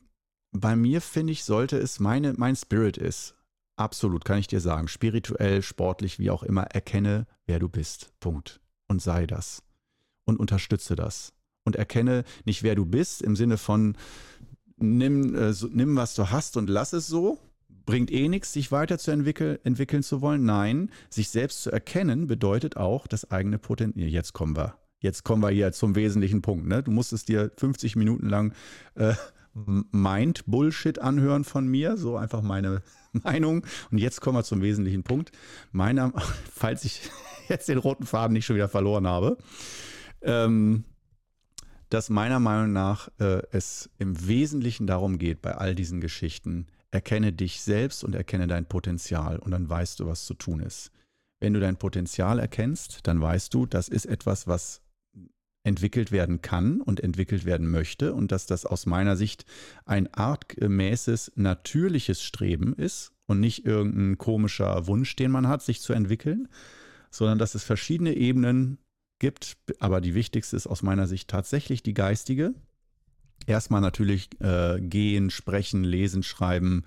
[0.51, 3.35] bei mir finde ich, sollte es meine, mein Spirit ist.
[3.75, 4.87] Absolut, kann ich dir sagen.
[4.87, 8.11] Spirituell, sportlich, wie auch immer, erkenne, wer du bist.
[8.19, 8.59] Punkt.
[8.87, 9.61] Und sei das
[10.25, 11.33] und unterstütze das.
[11.67, 13.97] Und erkenne nicht, wer du bist, im Sinne von,
[14.77, 17.39] nimm, äh, so, nimm was du hast und lass es so.
[17.85, 20.45] Bringt eh nichts, sich weiterzuentwickeln entwickeln zu wollen.
[20.45, 24.07] Nein, sich selbst zu erkennen bedeutet auch das eigene Potenzial.
[24.07, 24.75] Jetzt kommen wir.
[24.99, 26.67] Jetzt kommen wir hier zum wesentlichen Punkt.
[26.67, 26.83] Ne?
[26.83, 28.53] Du musstest dir 50 Minuten lang
[28.95, 29.13] äh,
[29.53, 31.97] Mind-Bullshit anhören von mir.
[31.97, 33.65] So einfach meine Meinung.
[33.91, 35.33] Und jetzt kommen wir zum wesentlichen Punkt.
[35.73, 36.13] Meiner,
[36.53, 37.01] falls ich
[37.49, 39.37] jetzt den roten Faden nicht schon wieder verloren habe
[40.21, 40.83] ähm,
[41.89, 47.33] dass meiner Meinung nach äh, es im Wesentlichen darum geht, bei all diesen Geschichten, erkenne
[47.33, 50.91] dich selbst und erkenne dein Potenzial und dann weißt du, was zu tun ist.
[51.39, 54.81] Wenn du dein Potenzial erkennst, dann weißt du, das ist etwas, was
[55.63, 59.45] entwickelt werden kann und entwickelt werden möchte und dass das aus meiner Sicht
[59.85, 65.91] ein artgemäßes, natürliches Streben ist und nicht irgendein komischer Wunsch, den man hat, sich zu
[65.91, 66.47] entwickeln,
[67.11, 68.77] sondern dass es verschiedene Ebenen
[69.19, 72.53] gibt, aber die wichtigste ist aus meiner Sicht tatsächlich die geistige.
[73.45, 76.83] Erstmal natürlich äh, gehen, sprechen, lesen, schreiben,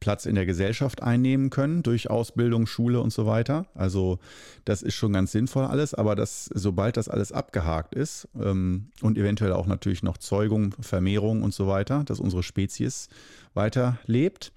[0.00, 3.66] Platz in der Gesellschaft einnehmen können durch Ausbildung, Schule und so weiter.
[3.74, 4.18] Also
[4.64, 9.18] das ist schon ganz sinnvoll alles, aber das, sobald das alles abgehakt ist ähm, und
[9.18, 13.08] eventuell auch natürlich noch Zeugung, Vermehrung und so weiter, dass unsere Spezies
[13.54, 14.52] weiter lebt,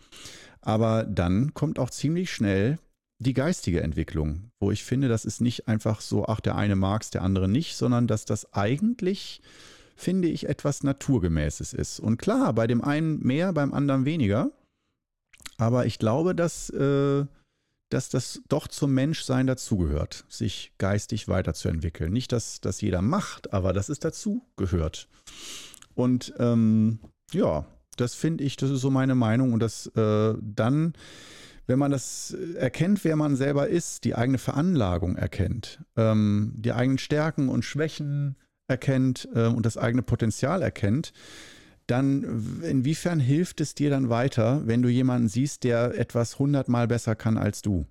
[0.61, 2.80] aber dann kommt auch ziemlich schnell
[3.24, 7.01] die geistige Entwicklung, wo ich finde, das ist nicht einfach so, ach, der eine mag
[7.01, 9.41] es, der andere nicht, sondern dass das eigentlich,
[9.95, 11.99] finde ich, etwas Naturgemäßes ist.
[11.99, 14.51] Und klar, bei dem einen mehr, beim anderen weniger.
[15.57, 17.26] Aber ich glaube, dass, äh,
[17.89, 22.11] dass das doch zum Menschsein dazugehört, sich geistig weiterzuentwickeln.
[22.11, 25.07] Nicht, dass das jeder macht, aber dass es dazugehört.
[25.95, 26.99] Und ähm,
[27.32, 27.65] ja,
[27.97, 29.53] das finde ich, das ist so meine Meinung.
[29.53, 30.93] Und das äh, dann
[31.66, 36.97] wenn man das erkennt, wer man selber ist, die eigene Veranlagung erkennt, ähm, die eigenen
[36.97, 38.36] Stärken und Schwächen
[38.68, 41.14] erkennt äh, und das eigene Potenzial erkennt,
[41.88, 47.16] dann inwiefern hilft es dir dann weiter, wenn du jemanden siehst, der etwas hundertmal besser
[47.16, 47.86] kann als du?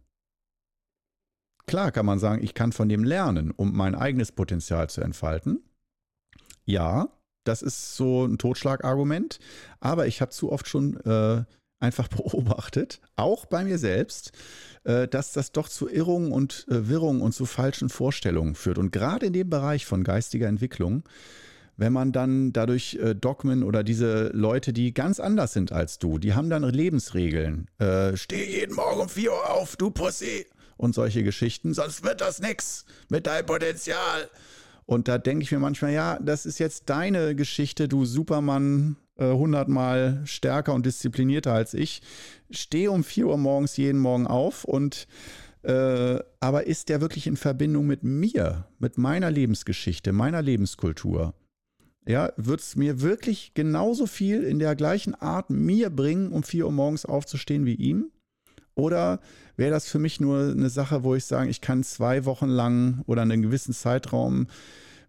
[1.66, 5.62] Klar kann man sagen, ich kann von dem lernen, um mein eigenes Potenzial zu entfalten.
[6.64, 7.08] Ja,
[7.44, 9.38] das ist so ein Totschlagargument,
[9.80, 11.44] aber ich habe zu oft schon äh,
[11.82, 14.32] einfach beobachtet, auch bei mir selbst,
[14.84, 18.78] äh, dass das doch zu Irrungen und äh, Wirrungen und zu falschen Vorstellungen führt.
[18.78, 21.04] Und gerade in dem Bereich von geistiger Entwicklung,
[21.76, 26.18] wenn man dann dadurch äh, Dogmen oder diese Leute, die ganz anders sind als du,
[26.18, 27.68] die haben dann Lebensregeln.
[28.14, 30.46] steh jeden Morgen um 4 Uhr auf, du Pussy.
[30.76, 34.28] Und solche Geschichten, sonst wird das nix mit deinem Potenzial.
[34.84, 39.32] Und da denke ich mir manchmal, ja, das ist jetzt deine Geschichte, du Supermann, äh,
[39.32, 42.02] hundertmal stärker und disziplinierter als ich,
[42.50, 45.06] stehe um 4 Uhr morgens jeden Morgen auf und
[45.62, 51.34] äh, aber ist der wirklich in Verbindung mit mir, mit meiner Lebensgeschichte, meiner Lebenskultur?
[52.04, 56.66] Ja, wird es mir wirklich genauso viel in der gleichen Art mir bringen, um 4
[56.66, 58.10] Uhr morgens aufzustehen wie ihm?
[58.74, 59.20] Oder
[59.56, 63.02] wäre das für mich nur eine Sache, wo ich sage, ich kann zwei Wochen lang
[63.06, 64.48] oder einen gewissen Zeitraum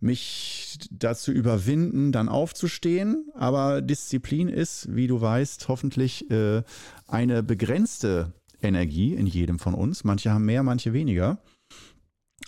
[0.03, 3.31] mich dazu überwinden, dann aufzustehen.
[3.33, 6.63] Aber Disziplin ist, wie du weißt, hoffentlich äh,
[7.07, 10.03] eine begrenzte Energie in jedem von uns.
[10.03, 11.39] Manche haben mehr, manche weniger.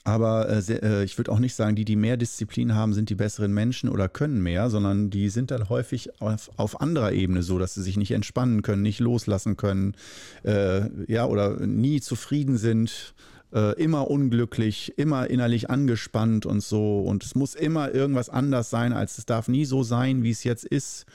[0.04, 3.10] Aber äh, sehr, äh, ich würde auch nicht sagen, die, die mehr Disziplin haben, sind
[3.10, 7.42] die besseren Menschen oder können mehr, sondern die sind dann häufig auf, auf anderer Ebene
[7.42, 9.96] so, dass sie sich nicht entspannen können, nicht loslassen können,
[10.44, 13.16] äh, ja, oder nie zufrieden sind,
[13.54, 17.00] äh, immer unglücklich, immer innerlich angespannt und so.
[17.00, 20.44] Und es muss immer irgendwas anders sein, als es darf nie so sein, wie es
[20.44, 21.06] jetzt ist.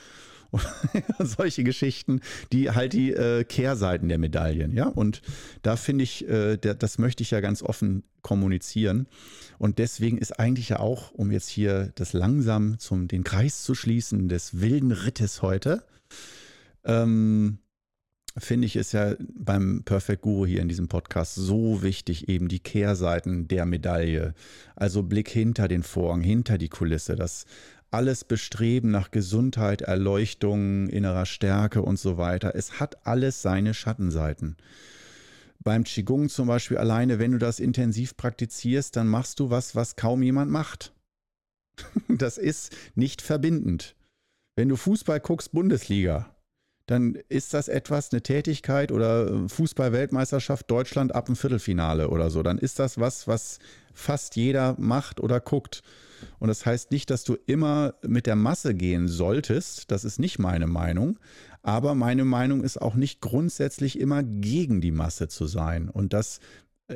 [1.19, 2.21] solche Geschichten,
[2.53, 4.87] die halt die äh, Kehrseiten der Medaillen, ja.
[4.87, 5.23] Und
[5.63, 9.07] da finde ich, äh, der, das möchte ich ja ganz offen kommunizieren.
[9.59, 13.75] Und deswegen ist eigentlich ja auch, um jetzt hier das langsam zum den Kreis zu
[13.75, 15.85] schließen, des wilden Rittes heute,
[16.85, 17.59] ähm,
[18.37, 22.61] finde ich es ja beim Perfect Guru hier in diesem Podcast so wichtig, eben die
[22.61, 24.35] Kehrseiten der Medaille.
[24.77, 27.45] Also Blick hinter den Vorhang, hinter die Kulisse, das
[27.91, 32.55] alles Bestreben nach Gesundheit, Erleuchtung, innerer Stärke und so weiter.
[32.55, 34.57] Es hat alles seine Schattenseiten.
[35.63, 39.97] Beim Qigong zum Beispiel alleine, wenn du das intensiv praktizierst, dann machst du was, was
[39.97, 40.93] kaum jemand macht.
[42.09, 43.95] Das ist nicht verbindend.
[44.57, 46.35] Wenn du Fußball guckst, Bundesliga,
[46.91, 52.43] dann ist das etwas, eine Tätigkeit oder Fußball-Weltmeisterschaft Deutschland ab dem Viertelfinale oder so.
[52.43, 53.61] Dann ist das was, was
[53.95, 55.85] fast jeder macht oder guckt.
[56.41, 59.93] Und das heißt nicht, dass du immer mit der Masse gehen solltest.
[59.93, 61.21] Das ist nicht meine Meinung.
[61.63, 65.89] Aber meine Meinung ist auch nicht grundsätzlich immer gegen die Masse zu sein.
[65.91, 66.41] Und dass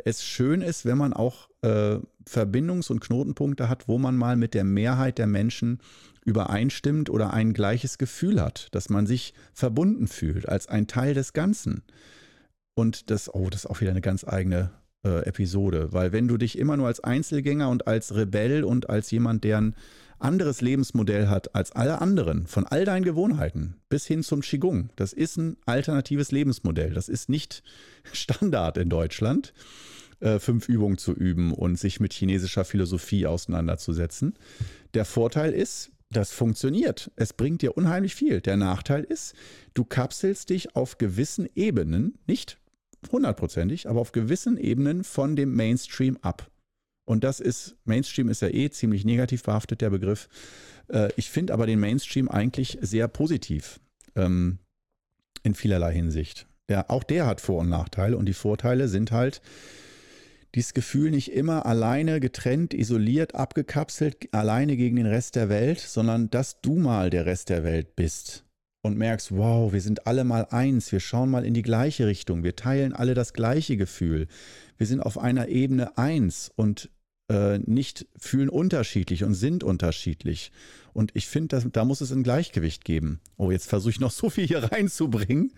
[0.05, 4.55] es schön ist, wenn man auch äh, Verbindungs- und Knotenpunkte hat, wo man mal mit
[4.55, 5.79] der Mehrheit der Menschen
[6.25, 11.33] übereinstimmt oder ein gleiches Gefühl hat, dass man sich verbunden fühlt als ein Teil des
[11.33, 11.83] Ganzen.
[12.75, 14.71] Und das, oh, das ist auch wieder eine ganz eigene
[15.05, 19.11] äh, Episode, weil wenn du dich immer nur als Einzelgänger und als Rebell und als
[19.11, 19.75] jemand, der ein
[20.19, 25.13] anderes Lebensmodell hat als alle anderen, von all deinen Gewohnheiten bis hin zum Qigong, das
[25.13, 26.95] ist ein alternatives Lebensmodell.
[26.95, 27.63] Das ist nicht
[28.13, 29.53] Standard in Deutschland,
[30.21, 34.35] äh, fünf Übungen zu üben und sich mit chinesischer Philosophie auseinanderzusetzen.
[34.95, 37.11] Der Vorteil ist, das funktioniert.
[37.17, 38.41] Es bringt dir unheimlich viel.
[38.41, 39.35] Der Nachteil ist,
[39.75, 42.59] du kapselst dich auf gewissen Ebenen, nicht
[43.13, 46.51] hundertprozentig, aber auf gewissen Ebenen von dem Mainstream ab.
[47.07, 50.29] Und das ist, Mainstream ist ja eh ziemlich negativ behaftet, der Begriff.
[50.89, 53.81] Äh, ich finde aber den Mainstream eigentlich sehr positiv
[54.17, 54.59] ähm,
[55.43, 56.47] in vielerlei Hinsicht.
[56.71, 59.43] Ja, auch der hat Vor- und Nachteile und die Vorteile sind halt
[60.55, 66.31] dieses Gefühl nicht immer alleine, getrennt, isoliert, abgekapselt, alleine gegen den Rest der Welt, sondern
[66.31, 68.45] dass du mal der Rest der Welt bist
[68.83, 72.45] und merkst, wow, wir sind alle mal eins, wir schauen mal in die gleiche Richtung,
[72.45, 74.29] wir teilen alle das gleiche Gefühl,
[74.77, 76.91] wir sind auf einer Ebene eins und
[77.31, 80.53] äh, nicht fühlen unterschiedlich und sind unterschiedlich.
[80.95, 83.21] Und ich finde, da muss es ein Gleichgewicht geben.
[83.37, 85.53] Oh, jetzt versuche ich noch so viel hier reinzubringen.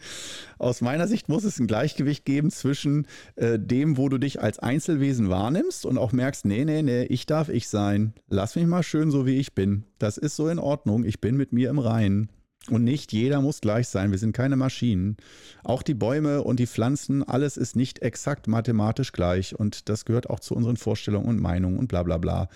[0.59, 3.07] Aus meiner Sicht muss es ein Gleichgewicht geben zwischen
[3.37, 7.26] äh, dem, wo du dich als Einzelwesen wahrnimmst und auch merkst, nee, nee, nee, ich
[7.26, 8.14] darf ich sein.
[8.28, 9.84] Lass mich mal schön so, wie ich bin.
[9.99, 11.05] Das ist so in Ordnung.
[11.05, 12.30] Ich bin mit mir im Reinen.
[12.70, 14.11] Und nicht jeder muss gleich sein.
[14.11, 15.16] Wir sind keine Maschinen.
[15.62, 19.55] Auch die Bäume und die Pflanzen, alles ist nicht exakt mathematisch gleich.
[19.55, 22.49] Und das gehört auch zu unseren Vorstellungen und Meinungen und bla bla bla,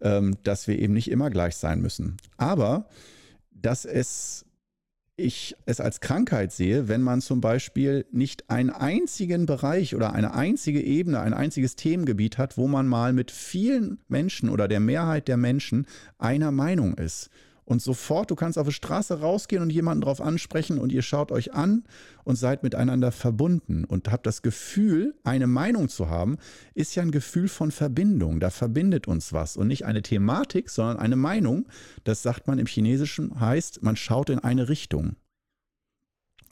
[0.00, 2.16] dass wir eben nicht immer gleich sein müssen.
[2.36, 2.88] Aber
[3.50, 4.46] dass es
[5.16, 10.32] ich es als Krankheit sehe, wenn man zum Beispiel nicht einen einzigen Bereich oder eine
[10.32, 15.28] einzige Ebene, ein einziges Themengebiet hat, wo man mal mit vielen Menschen oder der Mehrheit
[15.28, 15.86] der Menschen
[16.18, 17.30] einer Meinung ist
[17.70, 21.30] und sofort, du kannst auf die Straße rausgehen und jemanden drauf ansprechen und ihr schaut
[21.30, 21.84] euch an
[22.24, 26.38] und seid miteinander verbunden und habt das Gefühl, eine Meinung zu haben,
[26.74, 28.40] ist ja ein Gefühl von Verbindung.
[28.40, 31.68] Da verbindet uns was und nicht eine Thematik, sondern eine Meinung.
[32.02, 35.14] Das sagt man im Chinesischen, heißt, man schaut in eine Richtung.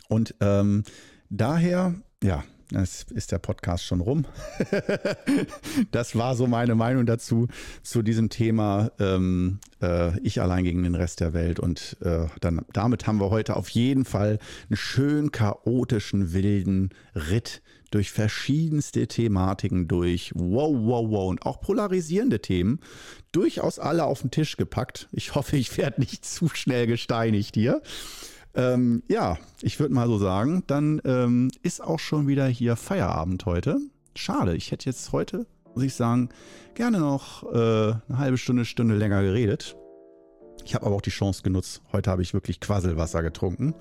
[0.08, 0.84] Und ähm,
[1.30, 2.44] daher, ja,
[2.74, 4.26] es ist der Podcast schon rum.
[5.90, 7.48] das war so meine Meinung dazu,
[7.82, 11.60] zu diesem Thema ähm, äh, Ich allein gegen den Rest der Welt.
[11.60, 14.38] Und äh, dann, damit haben wir heute auf jeden Fall
[14.68, 20.32] einen schön chaotischen, wilden Ritt durch verschiedenste Thematiken durch.
[20.34, 21.30] Wow, wow, wow.
[21.30, 22.80] Und auch polarisierende Themen.
[23.32, 25.08] Durchaus alle auf den Tisch gepackt.
[25.12, 27.80] Ich hoffe, ich werde nicht zu schnell gesteinigt hier.
[28.58, 33.46] Ähm, ja, ich würde mal so sagen, dann ähm, ist auch schon wieder hier Feierabend
[33.46, 33.78] heute.
[34.16, 36.28] Schade, ich hätte jetzt heute, muss ich sagen,
[36.74, 39.76] gerne noch äh, eine halbe Stunde, Stunde länger geredet.
[40.64, 41.82] Ich habe aber auch die Chance genutzt.
[41.92, 43.76] Heute habe ich wirklich Quasselwasser getrunken.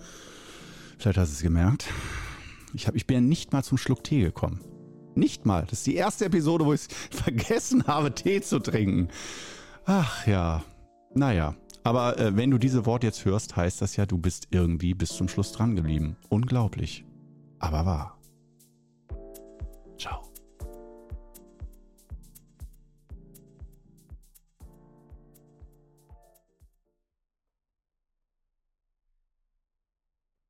[0.99, 1.87] Vielleicht hast du es gemerkt.
[2.75, 4.61] Ich, hab, ich bin ja nicht mal zum Schluck Tee gekommen.
[5.15, 5.63] Nicht mal.
[5.63, 6.87] Das ist die erste Episode, wo ich es
[7.23, 9.07] vergessen habe, Tee zu trinken.
[9.85, 10.63] Ach ja,
[11.15, 11.55] naja.
[11.87, 15.07] Aber äh, wenn du diese Wort jetzt hörst, heißt das ja, du bist irgendwie bis
[15.07, 16.17] zum Schluss dran geblieben.
[16.27, 17.05] Unglaublich,
[17.59, 18.19] aber wahr.
[19.97, 20.26] Ciao.